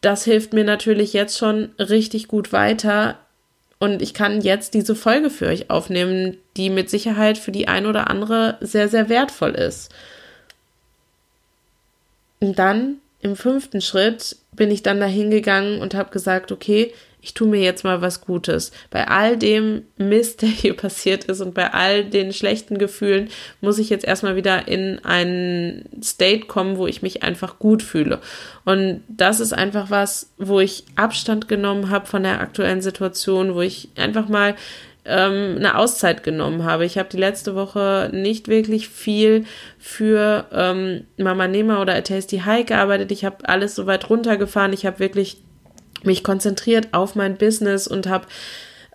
das 0.00 0.24
hilft 0.24 0.52
mir 0.52 0.64
natürlich 0.64 1.12
jetzt 1.12 1.36
schon 1.36 1.70
richtig 1.78 2.28
gut 2.28 2.52
weiter. 2.52 3.18
Und 3.78 4.00
ich 4.00 4.14
kann 4.14 4.40
jetzt 4.40 4.72
diese 4.72 4.94
Folge 4.94 5.28
für 5.28 5.46
euch 5.46 5.68
aufnehmen, 5.68 6.38
die 6.56 6.70
mit 6.70 6.88
Sicherheit 6.88 7.36
für 7.36 7.52
die 7.52 7.68
ein 7.68 7.84
oder 7.86 8.08
andere 8.08 8.56
sehr, 8.60 8.88
sehr 8.88 9.08
wertvoll 9.08 9.50
ist. 9.50 9.92
Und 12.40 12.58
dann 12.58 12.98
im 13.20 13.36
fünften 13.36 13.80
Schritt 13.80 14.36
bin 14.52 14.70
ich 14.70 14.82
dann 14.82 15.00
dahin 15.00 15.30
gegangen 15.30 15.80
und 15.80 15.94
habe 15.94 16.10
gesagt, 16.10 16.52
okay, 16.52 16.92
ich 17.26 17.34
tue 17.34 17.48
mir 17.48 17.60
jetzt 17.60 17.82
mal 17.82 18.02
was 18.02 18.20
Gutes. 18.20 18.70
Bei 18.88 19.08
all 19.08 19.36
dem 19.36 19.82
Mist, 19.96 20.42
der 20.42 20.48
hier 20.48 20.76
passiert 20.76 21.24
ist 21.24 21.40
und 21.40 21.54
bei 21.54 21.74
all 21.74 22.04
den 22.04 22.32
schlechten 22.32 22.78
Gefühlen 22.78 23.30
muss 23.60 23.78
ich 23.78 23.90
jetzt 23.90 24.04
erstmal 24.04 24.36
wieder 24.36 24.68
in 24.68 25.04
einen 25.04 25.88
State 26.02 26.46
kommen, 26.46 26.76
wo 26.76 26.86
ich 26.86 27.02
mich 27.02 27.24
einfach 27.24 27.58
gut 27.58 27.82
fühle. 27.82 28.20
Und 28.64 29.02
das 29.08 29.40
ist 29.40 29.52
einfach 29.52 29.90
was, 29.90 30.30
wo 30.38 30.60
ich 30.60 30.84
Abstand 30.94 31.48
genommen 31.48 31.90
habe 31.90 32.06
von 32.06 32.22
der 32.22 32.40
aktuellen 32.40 32.80
Situation, 32.80 33.54
wo 33.54 33.60
ich 33.60 33.88
einfach 33.96 34.28
mal 34.28 34.54
ähm, 35.06 35.56
eine 35.56 35.76
Auszeit 35.78 36.22
genommen 36.22 36.64
habe. 36.64 36.84
Ich 36.84 36.98
habe 36.98 37.08
die 37.10 37.16
letzte 37.16 37.54
Woche 37.54 38.10
nicht 38.12 38.48
wirklich 38.48 38.88
viel 38.88 39.44
für 39.78 40.46
ähm, 40.52 41.04
Mama 41.16 41.48
Nehmer 41.48 41.80
oder 41.80 41.94
A 41.94 42.00
Tasty 42.00 42.38
High 42.38 42.66
gearbeitet. 42.66 43.12
Ich 43.12 43.24
habe 43.24 43.48
alles 43.48 43.74
so 43.74 43.86
weit 43.86 44.10
runtergefahren. 44.10 44.72
Ich 44.72 44.86
habe 44.86 44.98
wirklich 44.98 45.38
mich 46.02 46.22
konzentriert 46.22 46.88
auf 46.92 47.14
mein 47.14 47.36
Business 47.36 47.86
und 47.86 48.06
habe 48.06 48.26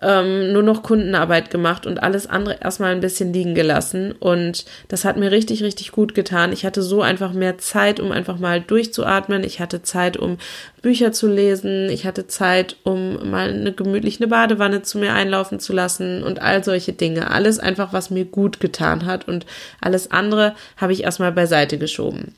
ähm, 0.02 0.52
nur 0.52 0.62
noch 0.62 0.82
Kundenarbeit 0.82 1.50
gemacht 1.50 1.86
und 1.86 2.02
alles 2.02 2.26
andere 2.26 2.58
erstmal 2.60 2.92
ein 2.92 3.00
bisschen 3.00 3.32
liegen 3.32 3.54
gelassen. 3.54 4.12
Und 4.12 4.64
das 4.88 5.04
hat 5.04 5.16
mir 5.16 5.30
richtig, 5.30 5.62
richtig 5.62 5.92
gut 5.92 6.14
getan. 6.14 6.52
Ich 6.52 6.66
hatte 6.66 6.82
so 6.82 7.02
einfach 7.02 7.32
mehr 7.32 7.58
Zeit, 7.58 8.00
um 8.00 8.10
einfach 8.10 8.38
mal 8.38 8.60
durchzuatmen. 8.60 9.44
Ich 9.44 9.60
hatte 9.60 9.82
Zeit, 9.82 10.16
um 10.16 10.38
Bücher 10.82 11.12
zu 11.12 11.28
lesen. 11.28 11.88
Ich 11.88 12.04
hatte 12.04 12.26
Zeit, 12.26 12.76
um 12.82 13.30
mal 13.30 13.50
eine 13.50 13.72
gemütliche 13.72 14.26
Badewanne 14.26 14.82
zu 14.82 14.98
mir 14.98 15.12
einlaufen 15.12 15.60
zu 15.60 15.72
lassen 15.72 16.24
und 16.24 16.42
all 16.42 16.64
solche 16.64 16.92
Dinge. 16.92 17.30
Alles 17.30 17.60
einfach, 17.60 17.92
was 17.92 18.10
mir 18.10 18.24
gut 18.24 18.58
getan 18.58 19.06
hat. 19.06 19.28
Und 19.28 19.46
alles 19.80 20.10
andere 20.10 20.54
habe 20.76 20.92
ich 20.92 21.04
erstmal 21.04 21.32
beiseite 21.32 21.78
geschoben. 21.78 22.34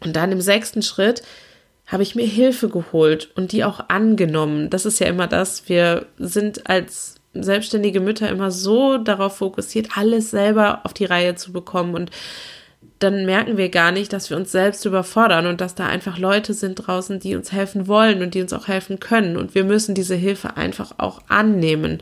Und 0.00 0.14
dann 0.14 0.32
im 0.32 0.40
sechsten 0.40 0.82
Schritt 0.82 1.22
habe 1.86 2.02
ich 2.02 2.14
mir 2.14 2.26
Hilfe 2.26 2.68
geholt 2.68 3.30
und 3.36 3.52
die 3.52 3.64
auch 3.64 3.88
angenommen. 3.88 4.70
Das 4.70 4.86
ist 4.86 5.00
ja 5.00 5.06
immer 5.06 5.26
das. 5.26 5.68
Wir 5.68 6.06
sind 6.18 6.68
als 6.68 7.16
selbstständige 7.34 8.00
Mütter 8.00 8.28
immer 8.28 8.50
so 8.50 8.98
darauf 8.98 9.38
fokussiert, 9.38 9.96
alles 9.96 10.30
selber 10.30 10.80
auf 10.84 10.94
die 10.94 11.04
Reihe 11.04 11.34
zu 11.34 11.52
bekommen 11.52 11.94
und 11.94 12.10
dann 13.00 13.26
merken 13.26 13.56
wir 13.56 13.68
gar 13.68 13.92
nicht, 13.92 14.12
dass 14.12 14.30
wir 14.30 14.36
uns 14.36 14.52
selbst 14.52 14.84
überfordern 14.84 15.46
und 15.46 15.60
dass 15.60 15.74
da 15.74 15.86
einfach 15.86 16.16
Leute 16.16 16.54
sind 16.54 16.76
draußen, 16.76 17.20
die 17.20 17.34
uns 17.34 17.52
helfen 17.52 17.86
wollen 17.86 18.22
und 18.22 18.34
die 18.34 18.40
uns 18.40 18.52
auch 18.52 18.68
helfen 18.68 19.00
können. 19.00 19.36
Und 19.36 19.54
wir 19.54 19.64
müssen 19.64 19.94
diese 19.94 20.14
Hilfe 20.14 20.56
einfach 20.56 20.92
auch 20.98 21.20
annehmen. 21.28 21.98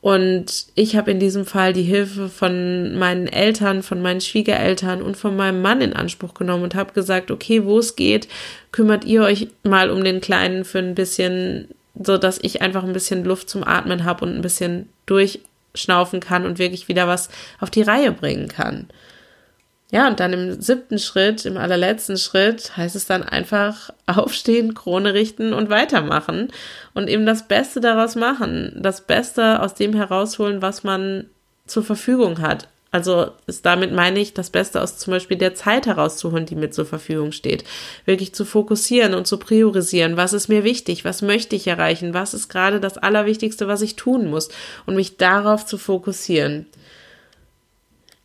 Und 0.00 0.66
ich 0.74 0.96
habe 0.96 1.10
in 1.10 1.20
diesem 1.20 1.44
Fall 1.44 1.74
die 1.74 1.82
Hilfe 1.82 2.30
von 2.30 2.96
meinen 2.96 3.26
Eltern, 3.26 3.82
von 3.82 4.00
meinen 4.00 4.22
Schwiegereltern 4.22 5.02
und 5.02 5.16
von 5.16 5.36
meinem 5.36 5.60
Mann 5.60 5.82
in 5.82 5.92
Anspruch 5.92 6.32
genommen 6.32 6.64
und 6.64 6.74
habe 6.74 6.94
gesagt, 6.94 7.30
okay, 7.30 7.64
wo 7.64 7.78
es 7.78 7.96
geht, 7.96 8.26
kümmert 8.72 9.04
ihr 9.04 9.22
euch 9.22 9.48
mal 9.62 9.90
um 9.90 10.02
den 10.02 10.22
Kleinen 10.22 10.64
für 10.64 10.78
ein 10.78 10.94
bisschen, 10.94 11.68
so 12.02 12.16
dass 12.16 12.38
ich 12.40 12.62
einfach 12.62 12.82
ein 12.82 12.94
bisschen 12.94 13.24
Luft 13.24 13.50
zum 13.50 13.62
Atmen 13.62 14.04
habe 14.04 14.24
und 14.24 14.34
ein 14.34 14.42
bisschen 14.42 14.88
durchschnaufen 15.04 16.20
kann 16.20 16.46
und 16.46 16.58
wirklich 16.58 16.88
wieder 16.88 17.06
was 17.06 17.28
auf 17.58 17.68
die 17.68 17.82
Reihe 17.82 18.12
bringen 18.12 18.48
kann. 18.48 18.88
Ja, 19.92 20.06
und 20.06 20.20
dann 20.20 20.32
im 20.32 20.60
siebten 20.60 21.00
Schritt, 21.00 21.44
im 21.44 21.56
allerletzten 21.56 22.16
Schritt, 22.16 22.76
heißt 22.76 22.94
es 22.94 23.06
dann 23.06 23.24
einfach 23.24 23.90
aufstehen, 24.06 24.74
Krone 24.74 25.14
richten 25.14 25.52
und 25.52 25.68
weitermachen 25.68 26.48
und 26.94 27.08
eben 27.08 27.26
das 27.26 27.48
Beste 27.48 27.80
daraus 27.80 28.14
machen, 28.14 28.72
das 28.76 29.00
Beste 29.02 29.60
aus 29.60 29.74
dem 29.74 29.94
herausholen, 29.94 30.62
was 30.62 30.84
man 30.84 31.26
zur 31.66 31.82
Verfügung 31.82 32.40
hat. 32.40 32.68
Also 32.92 33.30
ist 33.46 33.64
damit 33.66 33.92
meine 33.92 34.18
ich, 34.18 34.34
das 34.34 34.50
Beste 34.50 34.82
aus 34.82 34.98
zum 34.98 35.12
Beispiel 35.12 35.36
der 35.36 35.54
Zeit 35.54 35.86
herauszuholen, 35.86 36.46
die 36.46 36.56
mir 36.56 36.70
zur 36.70 36.86
Verfügung 36.86 37.30
steht. 37.30 37.62
Wirklich 38.04 38.34
zu 38.34 38.44
fokussieren 38.44 39.14
und 39.14 39.28
zu 39.28 39.38
priorisieren. 39.38 40.16
Was 40.16 40.32
ist 40.32 40.48
mir 40.48 40.64
wichtig? 40.64 41.04
Was 41.04 41.22
möchte 41.22 41.54
ich 41.54 41.68
erreichen? 41.68 42.14
Was 42.14 42.34
ist 42.34 42.48
gerade 42.48 42.80
das 42.80 42.98
Allerwichtigste, 42.98 43.68
was 43.68 43.82
ich 43.82 43.94
tun 43.94 44.28
muss? 44.28 44.48
Und 44.86 44.96
mich 44.96 45.18
darauf 45.18 45.66
zu 45.66 45.78
fokussieren. 45.78 46.66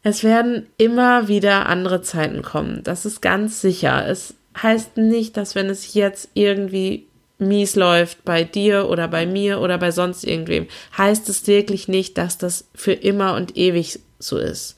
Es 0.08 0.24
werden 0.24 0.68
immer 0.78 1.28
wieder 1.28 1.66
andere 1.66 2.04
Zeiten 2.04 2.44
kommen. 2.44 2.84
Das 2.84 3.08
ist 3.08 3.24
ganz 3.24 3.60
sicher. 3.60 4.08
Es 4.08 4.36
heißt 4.62 4.98
nicht, 4.98 5.36
dass 5.36 5.56
wenn 5.56 5.66
es 5.66 5.96
jetzt 5.96 6.30
irgendwie 6.36 7.08
mies 7.40 7.76
läuft 7.76 8.24
bei 8.24 8.44
dir 8.44 8.88
oder 8.88 9.08
bei 9.08 9.26
mir 9.26 9.60
oder 9.62 9.80
bei 9.80 9.90
sonst 9.90 10.24
irgendwem, 10.24 10.68
heißt 10.96 11.28
es 11.28 11.48
wirklich 11.48 11.88
nicht, 11.88 12.20
dass 12.20 12.38
das 12.38 12.68
für 12.76 12.94
immer 12.94 13.34
und 13.34 13.58
ewig 13.58 14.00
so 14.20 14.38
ist. 14.38 14.78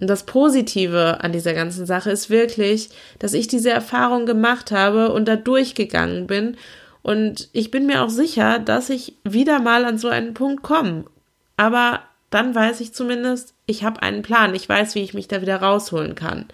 Und 0.00 0.08
das 0.08 0.24
Positive 0.24 1.18
an 1.20 1.32
dieser 1.32 1.52
ganzen 1.52 1.84
Sache 1.84 2.10
ist 2.10 2.30
wirklich, 2.30 2.88
dass 3.18 3.34
ich 3.34 3.46
diese 3.46 3.72
Erfahrung 3.72 4.24
gemacht 4.24 4.70
habe 4.70 5.12
und 5.12 5.28
da 5.28 5.36
durchgegangen 5.36 6.26
bin. 6.26 6.56
Und 7.02 7.50
ich 7.52 7.70
bin 7.70 7.84
mir 7.84 8.02
auch 8.02 8.08
sicher, 8.08 8.58
dass 8.58 8.88
ich 8.88 9.16
wieder 9.22 9.60
mal 9.60 9.84
an 9.84 9.98
so 9.98 10.08
einen 10.08 10.32
Punkt 10.32 10.62
komme. 10.62 11.04
Aber 11.58 12.00
dann 12.34 12.54
weiß 12.54 12.80
ich 12.80 12.92
zumindest, 12.92 13.54
ich 13.66 13.84
habe 13.84 14.02
einen 14.02 14.22
Plan, 14.22 14.54
ich 14.54 14.68
weiß, 14.68 14.94
wie 14.96 15.02
ich 15.02 15.14
mich 15.14 15.28
da 15.28 15.40
wieder 15.40 15.56
rausholen 15.56 16.14
kann. 16.14 16.46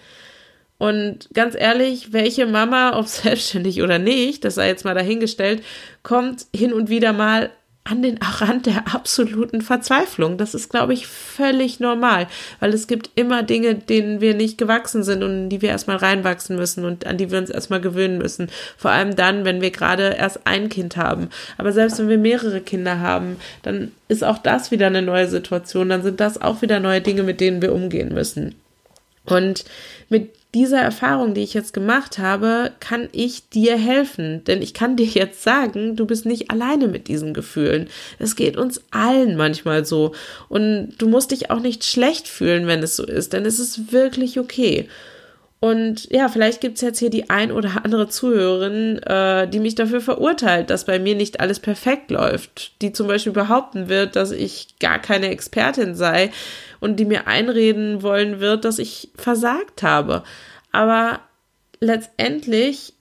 Und 0.77 1.29
ganz 1.33 1.55
ehrlich, 1.55 2.13
welche 2.13 2.45
Mama, 2.45 2.97
ob 2.97 3.07
selbstständig 3.07 3.81
oder 3.81 3.99
nicht, 3.99 4.45
das 4.45 4.55
sei 4.55 4.67
jetzt 4.67 4.85
mal 4.85 4.95
dahingestellt, 4.95 5.63
kommt 6.03 6.45
hin 6.55 6.73
und 6.73 6.89
wieder 6.89 7.13
mal 7.13 7.49
an 7.83 8.01
den 8.01 8.17
Rand 8.21 8.65
der 8.65 8.93
absoluten 8.93 9.61
Verzweiflung. 9.61 10.37
Das 10.37 10.53
ist, 10.53 10.69
glaube 10.69 10.93
ich, 10.93 11.07
völlig 11.07 11.79
normal, 11.79 12.27
weil 12.59 12.73
es 12.73 12.87
gibt 12.87 13.09
immer 13.15 13.43
Dinge, 13.43 13.75
denen 13.75 14.21
wir 14.21 14.33
nicht 14.33 14.57
gewachsen 14.57 15.03
sind 15.03 15.23
und 15.23 15.49
die 15.49 15.61
wir 15.61 15.69
erstmal 15.69 15.97
reinwachsen 15.97 16.55
müssen 16.55 16.85
und 16.85 17.05
an 17.07 17.17
die 17.17 17.31
wir 17.31 17.39
uns 17.39 17.49
erstmal 17.49 17.81
gewöhnen 17.81 18.17
müssen. 18.17 18.49
Vor 18.77 18.91
allem 18.91 19.15
dann, 19.15 19.45
wenn 19.45 19.61
wir 19.61 19.71
gerade 19.71 20.15
erst 20.17 20.41
ein 20.45 20.69
Kind 20.69 20.97
haben. 20.97 21.29
Aber 21.57 21.71
selbst 21.71 21.99
wenn 21.99 22.09
wir 22.09 22.17
mehrere 22.17 22.61
Kinder 22.61 22.99
haben, 22.99 23.37
dann 23.63 23.91
ist 24.07 24.23
auch 24.23 24.37
das 24.37 24.71
wieder 24.71 24.87
eine 24.87 25.01
neue 25.01 25.27
Situation. 25.27 25.89
Dann 25.89 26.03
sind 26.03 26.19
das 26.19 26.41
auch 26.41 26.61
wieder 26.61 26.79
neue 26.79 27.01
Dinge, 27.01 27.23
mit 27.23 27.41
denen 27.41 27.61
wir 27.61 27.73
umgehen 27.73 28.13
müssen. 28.13 28.55
Und 29.25 29.65
mit 30.09 30.31
dieser 30.53 30.79
Erfahrung, 30.81 31.33
die 31.33 31.43
ich 31.43 31.53
jetzt 31.53 31.73
gemacht 31.73 32.17
habe, 32.17 32.71
kann 32.79 33.07
ich 33.13 33.47
dir 33.49 33.77
helfen. 33.77 34.43
Denn 34.43 34.61
ich 34.61 34.73
kann 34.73 34.97
dir 34.97 35.05
jetzt 35.05 35.43
sagen, 35.43 35.95
du 35.95 36.05
bist 36.05 36.25
nicht 36.25 36.51
alleine 36.51 36.87
mit 36.87 37.07
diesen 37.07 37.33
Gefühlen. 37.33 37.87
Es 38.19 38.35
geht 38.35 38.57
uns 38.57 38.81
allen 38.91 39.37
manchmal 39.37 39.85
so. 39.85 40.13
Und 40.49 40.95
du 40.97 41.07
musst 41.07 41.31
dich 41.31 41.51
auch 41.51 41.61
nicht 41.61 41.85
schlecht 41.85 42.27
fühlen, 42.27 42.67
wenn 42.67 42.83
es 42.83 42.97
so 42.97 43.05
ist, 43.05 43.31
denn 43.33 43.45
es 43.45 43.59
ist 43.59 43.93
wirklich 43.93 44.39
okay. 44.39 44.89
Und 45.63 46.09
ja, 46.09 46.27
vielleicht 46.27 46.59
gibt's 46.59 46.81
jetzt 46.81 46.97
hier 46.97 47.11
die 47.11 47.29
ein 47.29 47.51
oder 47.51 47.85
andere 47.85 48.07
Zuhörerin, 48.07 48.97
äh, 49.03 49.47
die 49.47 49.59
mich 49.59 49.75
dafür 49.75 50.01
verurteilt, 50.01 50.71
dass 50.71 50.85
bei 50.85 50.97
mir 50.97 51.13
nicht 51.15 51.39
alles 51.39 51.59
perfekt 51.59 52.09
läuft. 52.09 52.81
Die 52.81 52.93
zum 52.93 53.07
Beispiel 53.07 53.31
behaupten 53.31 53.87
wird, 53.87 54.15
dass 54.15 54.31
ich 54.31 54.79
gar 54.79 54.97
keine 54.97 55.29
Expertin 55.29 55.93
sei 55.93 56.31
und 56.79 56.95
die 56.95 57.05
mir 57.05 57.27
einreden 57.27 58.01
wollen 58.01 58.39
wird, 58.39 58.65
dass 58.65 58.79
ich 58.79 59.11
versagt 59.15 59.83
habe. 59.83 60.23
Aber 60.71 61.19
letztendlich, 61.79 62.95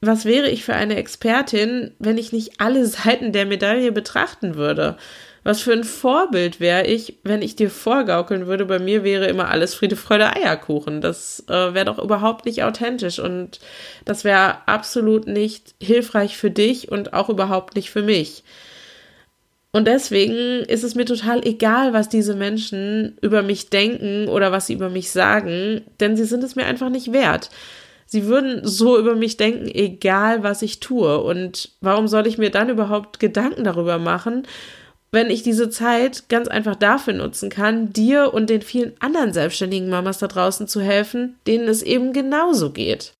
was 0.00 0.24
wäre 0.24 0.48
ich 0.48 0.64
für 0.64 0.74
eine 0.74 0.96
Expertin, 0.96 1.92
wenn 1.98 2.18
ich 2.18 2.32
nicht 2.32 2.60
alle 2.60 2.86
Seiten 2.86 3.32
der 3.32 3.46
Medaille 3.46 3.92
betrachten 3.92 4.54
würde? 4.54 4.96
Was 5.42 5.62
für 5.62 5.72
ein 5.72 5.84
Vorbild 5.84 6.60
wäre 6.60 6.86
ich, 6.86 7.18
wenn 7.22 7.40
ich 7.40 7.56
dir 7.56 7.70
vorgaukeln 7.70 8.46
würde, 8.46 8.66
bei 8.66 8.78
mir 8.78 9.04
wäre 9.04 9.26
immer 9.26 9.48
alles 9.48 9.74
Friede, 9.74 9.96
Freude, 9.96 10.36
Eierkuchen. 10.36 11.00
Das 11.00 11.44
äh, 11.48 11.72
wäre 11.72 11.86
doch 11.86 11.98
überhaupt 11.98 12.44
nicht 12.44 12.62
authentisch 12.62 13.18
und 13.18 13.58
das 14.04 14.24
wäre 14.24 14.68
absolut 14.68 15.26
nicht 15.26 15.74
hilfreich 15.80 16.36
für 16.36 16.50
dich 16.50 16.92
und 16.92 17.14
auch 17.14 17.30
überhaupt 17.30 17.74
nicht 17.74 17.90
für 17.90 18.02
mich. 18.02 18.44
Und 19.72 19.86
deswegen 19.86 20.64
ist 20.64 20.82
es 20.82 20.94
mir 20.94 21.04
total 21.06 21.46
egal, 21.46 21.92
was 21.92 22.08
diese 22.08 22.34
Menschen 22.34 23.16
über 23.22 23.42
mich 23.42 23.70
denken 23.70 24.28
oder 24.28 24.52
was 24.52 24.66
sie 24.66 24.74
über 24.74 24.90
mich 24.90 25.10
sagen, 25.10 25.82
denn 26.00 26.16
sie 26.16 26.24
sind 26.24 26.42
es 26.42 26.56
mir 26.56 26.66
einfach 26.66 26.90
nicht 26.90 27.12
wert. 27.12 27.50
Sie 28.12 28.26
würden 28.26 28.66
so 28.66 28.98
über 28.98 29.14
mich 29.14 29.36
denken, 29.36 29.70
egal 29.72 30.42
was 30.42 30.62
ich 30.62 30.80
tue. 30.80 31.22
Und 31.22 31.70
warum 31.80 32.08
soll 32.08 32.26
ich 32.26 32.38
mir 32.38 32.50
dann 32.50 32.68
überhaupt 32.68 33.20
Gedanken 33.20 33.62
darüber 33.62 33.98
machen, 33.98 34.48
wenn 35.12 35.30
ich 35.30 35.44
diese 35.44 35.70
Zeit 35.70 36.28
ganz 36.28 36.48
einfach 36.48 36.74
dafür 36.74 37.14
nutzen 37.14 37.50
kann, 37.50 37.92
dir 37.92 38.34
und 38.34 38.50
den 38.50 38.62
vielen 38.62 38.94
anderen 38.98 39.32
selbstständigen 39.32 39.88
Mamas 39.88 40.18
da 40.18 40.26
draußen 40.26 40.66
zu 40.66 40.80
helfen, 40.80 41.38
denen 41.46 41.68
es 41.68 41.82
eben 41.82 42.12
genauso 42.12 42.70
geht. 42.70 43.12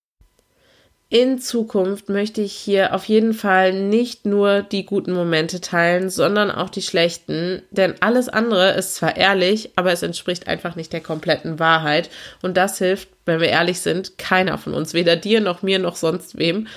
In 1.13 1.41
Zukunft 1.41 2.09
möchte 2.09 2.41
ich 2.41 2.53
hier 2.53 2.95
auf 2.95 3.05
jeden 3.07 3.35
Fall 3.35 3.73
nicht 3.73 4.27
nur 4.27 4.63
die 4.63 4.87
guten 4.87 5.13
Momente 5.13 5.61
teilen, 5.61 6.09
sondern 6.09 6.53
auch 6.53 6.71
die 6.71 6.83
schlechten, 6.83 7.63
denn 7.73 7.95
alles 7.99 8.29
andere 8.29 8.75
ist 8.75 8.95
zwar 8.95 9.17
ehrlich, 9.17 9.73
aber 9.75 9.91
es 9.91 10.05
entspricht 10.05 10.47
einfach 10.47 10.77
nicht 10.77 10.93
der 10.93 11.01
kompletten 11.01 11.59
Wahrheit 11.59 12.11
und 12.43 12.57
das 12.57 12.79
hilft, 12.79 13.09
wenn 13.27 13.41
wir 13.41 13.49
ehrlich 13.49 13.81
sind, 13.81 14.19
keiner 14.19 14.57
von 14.57 14.73
uns, 14.73 14.95
weder 14.95 15.17
dir 15.17 15.41
noch 15.41 15.63
mir 15.63 15.81
noch 15.81 15.97
sonst 15.97 16.39
wem. 16.39 16.69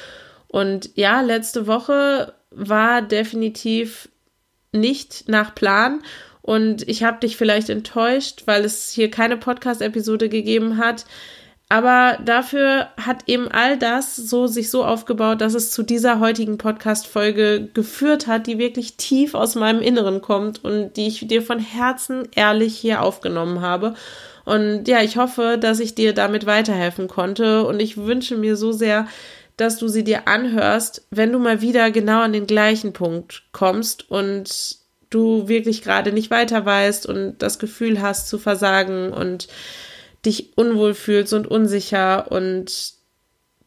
Und 0.48 0.90
ja, 0.96 1.22
letzte 1.22 1.68
Woche 1.68 2.34
war 2.50 3.04
definitiv 3.04 4.10
nicht 4.72 5.30
nach 5.30 5.54
Plan 5.54 6.02
und 6.42 6.90
ich 6.90 7.04
habe 7.04 7.20
dich 7.20 7.38
vielleicht 7.38 7.70
enttäuscht, 7.70 8.44
weil 8.46 8.66
es 8.66 8.90
hier 8.90 9.12
keine 9.12 9.38
Podcast-Episode 9.38 10.28
gegeben 10.28 10.80
hat. 10.80 11.06
Aber 11.74 12.20
dafür 12.24 12.90
hat 12.98 13.24
eben 13.26 13.48
all 13.48 13.80
das 13.80 14.16
so 14.16 14.46
sich 14.46 14.70
so 14.70 14.86
aufgebaut, 14.86 15.42
dass 15.42 15.56
es 15.56 15.72
zu 15.72 15.82
dieser 15.82 16.20
heutigen 16.20 16.60
Podcast-Folge 16.60 17.68
geführt 17.74 18.28
hat, 18.28 18.46
die 18.46 18.60
wirklich 18.60 18.96
tief 18.96 19.34
aus 19.34 19.56
meinem 19.56 19.82
Inneren 19.82 20.22
kommt 20.22 20.64
und 20.64 20.94
die 20.98 21.08
ich 21.08 21.28
dir 21.28 21.42
von 21.42 21.58
Herzen 21.58 22.28
ehrlich 22.36 22.78
hier 22.78 23.02
aufgenommen 23.02 23.62
habe. 23.62 23.96
Und 24.46 24.88
ja, 24.88 25.02
ich 25.02 25.18
hoffe, 25.18 25.58
dass 25.60 25.80
ich 25.80 25.96
dir 25.96 26.14
damit 26.14 26.46
weiterhelfen 26.46 27.08
konnte 27.08 27.66
und 27.66 27.80
ich 27.80 27.98
wünsche 27.98 28.38
mir 28.38 28.56
so 28.56 28.72
sehr, 28.72 29.08
dass 29.58 29.80
du 29.80 29.88
sie 29.88 30.04
dir 30.04 30.28
anhörst, 30.28 31.08
wenn 31.10 31.32
du 31.32 31.40
mal 31.40 31.62
wieder 31.62 31.90
genau 31.90 32.22
an 32.22 32.34
den 32.34 32.46
gleichen 32.46 32.94
Punkt 32.94 33.46
kommst 33.52 34.12
und 34.12 34.78
du 35.10 35.48
wirklich 35.48 35.82
gerade 35.82 36.12
nicht 36.12 36.30
weiter 36.30 36.68
weißt 36.68 37.08
und 37.08 37.40
das 37.40 37.58
Gefühl 37.58 38.00
hast 38.00 38.28
zu 38.30 38.38
versagen 38.38 39.12
und 39.12 39.48
dich 40.26 40.58
unwohl 40.58 40.94
fühlst 40.94 41.34
und 41.34 41.48
unsicher 41.48 42.32
und 42.32 42.94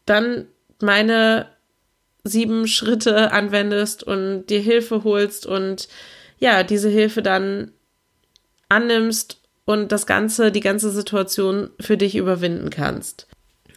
dann 0.05 0.47
meine 0.81 1.47
sieben 2.23 2.67
Schritte 2.67 3.31
anwendest 3.31 4.03
und 4.03 4.47
dir 4.47 4.59
Hilfe 4.59 5.03
holst 5.03 5.45
und 5.45 5.87
ja, 6.39 6.63
diese 6.63 6.89
Hilfe 6.89 7.21
dann 7.21 7.71
annimmst 8.69 9.41
und 9.65 9.91
das 9.91 10.05
Ganze, 10.05 10.51
die 10.51 10.59
ganze 10.59 10.91
Situation 10.91 11.69
für 11.79 11.97
dich 11.97 12.15
überwinden 12.15 12.69
kannst. 12.69 13.27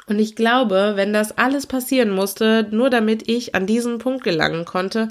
Und 0.07 0.19
ich 0.19 0.35
glaube, 0.35 0.93
wenn 0.97 1.13
das 1.13 1.39
alles 1.39 1.67
passieren 1.67 2.11
musste, 2.11 2.67
nur 2.71 2.91
damit 2.91 3.29
ich 3.29 3.55
an 3.55 3.67
diesen 3.67 3.99
Punkt 3.99 4.25
gelangen 4.25 4.65
konnte, 4.65 5.09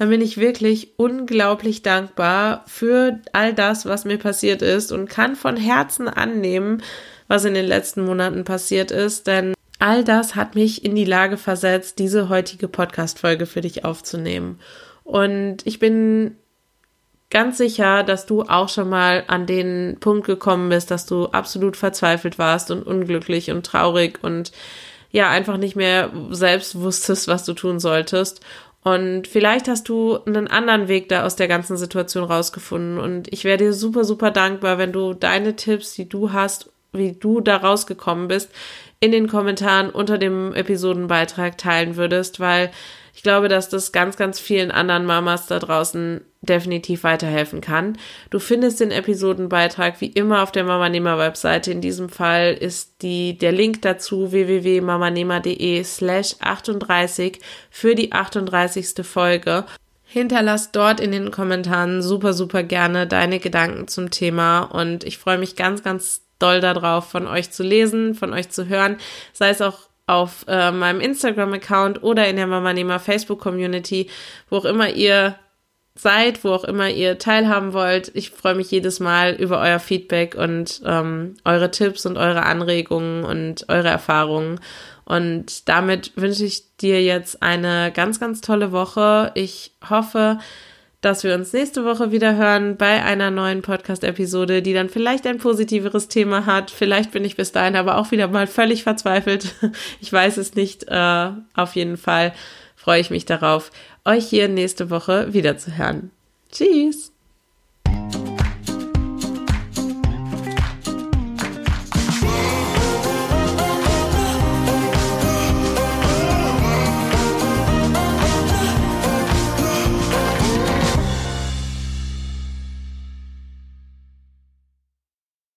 dann 0.00 0.08
bin 0.08 0.22
ich 0.22 0.38
wirklich 0.38 0.94
unglaublich 0.96 1.82
dankbar 1.82 2.64
für 2.66 3.20
all 3.34 3.52
das, 3.52 3.84
was 3.84 4.06
mir 4.06 4.16
passiert 4.16 4.62
ist 4.62 4.92
und 4.92 5.10
kann 5.10 5.36
von 5.36 5.58
Herzen 5.58 6.08
annehmen, 6.08 6.82
was 7.28 7.44
in 7.44 7.52
den 7.52 7.66
letzten 7.66 8.06
Monaten 8.06 8.44
passiert 8.44 8.92
ist, 8.92 9.26
denn 9.26 9.52
all 9.78 10.02
das 10.02 10.36
hat 10.36 10.54
mich 10.54 10.86
in 10.86 10.94
die 10.94 11.04
Lage 11.04 11.36
versetzt, 11.36 11.98
diese 11.98 12.30
heutige 12.30 12.66
Podcast-Folge 12.66 13.44
für 13.44 13.60
dich 13.60 13.84
aufzunehmen. 13.84 14.58
Und 15.04 15.58
ich 15.66 15.78
bin 15.78 16.34
ganz 17.28 17.58
sicher, 17.58 18.02
dass 18.02 18.24
du 18.24 18.44
auch 18.44 18.70
schon 18.70 18.88
mal 18.88 19.24
an 19.26 19.44
den 19.44 19.98
Punkt 20.00 20.26
gekommen 20.26 20.70
bist, 20.70 20.90
dass 20.90 21.04
du 21.04 21.26
absolut 21.26 21.76
verzweifelt 21.76 22.38
warst 22.38 22.70
und 22.70 22.84
unglücklich 22.84 23.50
und 23.50 23.66
traurig 23.66 24.20
und 24.22 24.50
ja, 25.12 25.28
einfach 25.28 25.56
nicht 25.56 25.76
mehr 25.76 26.10
selbst 26.30 26.80
wusstest, 26.80 27.28
was 27.28 27.44
du 27.44 27.52
tun 27.52 27.80
solltest. 27.80 28.40
Und 28.82 29.28
vielleicht 29.28 29.68
hast 29.68 29.88
du 29.88 30.18
einen 30.24 30.48
anderen 30.48 30.88
Weg 30.88 31.08
da 31.10 31.24
aus 31.24 31.36
der 31.36 31.48
ganzen 31.48 31.76
Situation 31.76 32.24
rausgefunden. 32.24 32.98
Und 32.98 33.32
ich 33.32 33.44
wäre 33.44 33.58
dir 33.58 33.72
super, 33.72 34.04
super 34.04 34.30
dankbar, 34.30 34.78
wenn 34.78 34.92
du 34.92 35.12
deine 35.12 35.56
Tipps, 35.56 35.94
die 35.94 36.08
du 36.08 36.32
hast, 36.32 36.72
wie 36.92 37.12
du 37.12 37.40
da 37.40 37.58
rausgekommen 37.58 38.28
bist, 38.28 38.50
in 38.98 39.12
den 39.12 39.28
Kommentaren 39.28 39.90
unter 39.90 40.18
dem 40.18 40.54
Episodenbeitrag 40.54 41.58
teilen 41.58 41.96
würdest, 41.96 42.40
weil 42.40 42.70
ich 43.14 43.22
glaube, 43.22 43.48
dass 43.48 43.68
das 43.68 43.92
ganz, 43.92 44.16
ganz 44.16 44.40
vielen 44.40 44.70
anderen 44.70 45.04
Mamas 45.04 45.46
da 45.46 45.58
draußen 45.58 46.22
definitiv 46.42 47.04
weiterhelfen 47.04 47.60
kann. 47.60 47.98
Du 48.30 48.38
findest 48.38 48.80
den 48.80 48.90
Episodenbeitrag 48.90 50.00
wie 50.00 50.06
immer 50.06 50.42
auf 50.42 50.52
der 50.52 50.64
Mamanehmer 50.64 51.18
Webseite. 51.18 51.70
In 51.70 51.82
diesem 51.82 52.08
Fall 52.08 52.54
ist 52.54 53.02
die, 53.02 53.36
der 53.36 53.52
Link 53.52 53.82
dazu 53.82 54.32
www.mamanehmer.de 54.32 55.84
slash 55.84 56.36
38 56.40 57.40
für 57.70 57.94
die 57.94 58.12
38. 58.12 59.04
Folge. 59.06 59.64
Hinterlass 60.04 60.72
dort 60.72 60.98
in 60.98 61.12
den 61.12 61.30
Kommentaren 61.30 62.02
super, 62.02 62.32
super 62.32 62.62
gerne 62.62 63.06
deine 63.06 63.38
Gedanken 63.38 63.86
zum 63.86 64.10
Thema 64.10 64.62
und 64.62 65.04
ich 65.04 65.18
freue 65.18 65.38
mich 65.38 65.54
ganz, 65.56 65.84
ganz 65.84 66.22
doll 66.40 66.60
darauf, 66.60 67.10
von 67.10 67.28
euch 67.28 67.52
zu 67.52 67.62
lesen, 67.62 68.14
von 68.14 68.32
euch 68.32 68.48
zu 68.48 68.66
hören, 68.66 68.96
sei 69.32 69.50
es 69.50 69.60
auch 69.60 69.90
auf 70.06 70.44
äh, 70.48 70.72
meinem 70.72 71.00
Instagram-Account 71.00 72.02
oder 72.02 72.26
in 72.26 72.34
der 72.34 72.48
Mama 72.48 72.72
Nehmer 72.72 72.98
Facebook-Community, 72.98 74.08
wo 74.48 74.56
auch 74.56 74.64
immer 74.64 74.90
ihr 74.90 75.36
seid, 76.00 76.44
wo 76.44 76.50
auch 76.50 76.64
immer 76.64 76.88
ihr 76.88 77.18
teilhaben 77.18 77.72
wollt. 77.72 78.10
Ich 78.14 78.30
freue 78.30 78.54
mich 78.54 78.70
jedes 78.70 79.00
Mal 79.00 79.34
über 79.34 79.60
euer 79.60 79.78
Feedback 79.78 80.34
und 80.34 80.82
ähm, 80.84 81.36
eure 81.44 81.70
Tipps 81.70 82.06
und 82.06 82.16
eure 82.16 82.44
Anregungen 82.44 83.24
und 83.24 83.66
eure 83.68 83.88
Erfahrungen. 83.88 84.60
Und 85.04 85.68
damit 85.68 86.12
wünsche 86.16 86.44
ich 86.44 86.76
dir 86.76 87.02
jetzt 87.02 87.42
eine 87.42 87.90
ganz, 87.92 88.20
ganz 88.20 88.40
tolle 88.40 88.70
Woche. 88.70 89.32
Ich 89.34 89.72
hoffe, 89.88 90.38
dass 91.00 91.24
wir 91.24 91.34
uns 91.34 91.52
nächste 91.52 91.84
Woche 91.84 92.12
wieder 92.12 92.36
hören 92.36 92.76
bei 92.76 93.02
einer 93.02 93.30
neuen 93.30 93.62
Podcast-Episode, 93.62 94.60
die 94.62 94.74
dann 94.74 94.90
vielleicht 94.90 95.26
ein 95.26 95.38
positiveres 95.38 96.08
Thema 96.08 96.44
hat. 96.46 96.70
Vielleicht 96.70 97.10
bin 97.10 97.24
ich 97.24 97.36
bis 97.36 97.52
dahin 97.52 97.76
aber 97.76 97.96
auch 97.96 98.10
wieder 98.10 98.28
mal 98.28 98.46
völlig 98.46 98.82
verzweifelt. 98.82 99.54
Ich 100.00 100.12
weiß 100.12 100.36
es 100.36 100.54
nicht. 100.54 100.84
Äh, 100.88 101.30
auf 101.54 101.74
jeden 101.74 101.96
Fall 101.96 102.32
freue 102.80 103.00
ich 103.00 103.10
mich 103.10 103.26
darauf, 103.26 103.70
euch 104.06 104.26
hier 104.26 104.48
nächste 104.48 104.88
Woche 104.88 105.34
wieder 105.34 105.58
zu 105.58 105.76
hören. 105.76 106.10
Tschüss! 106.50 107.12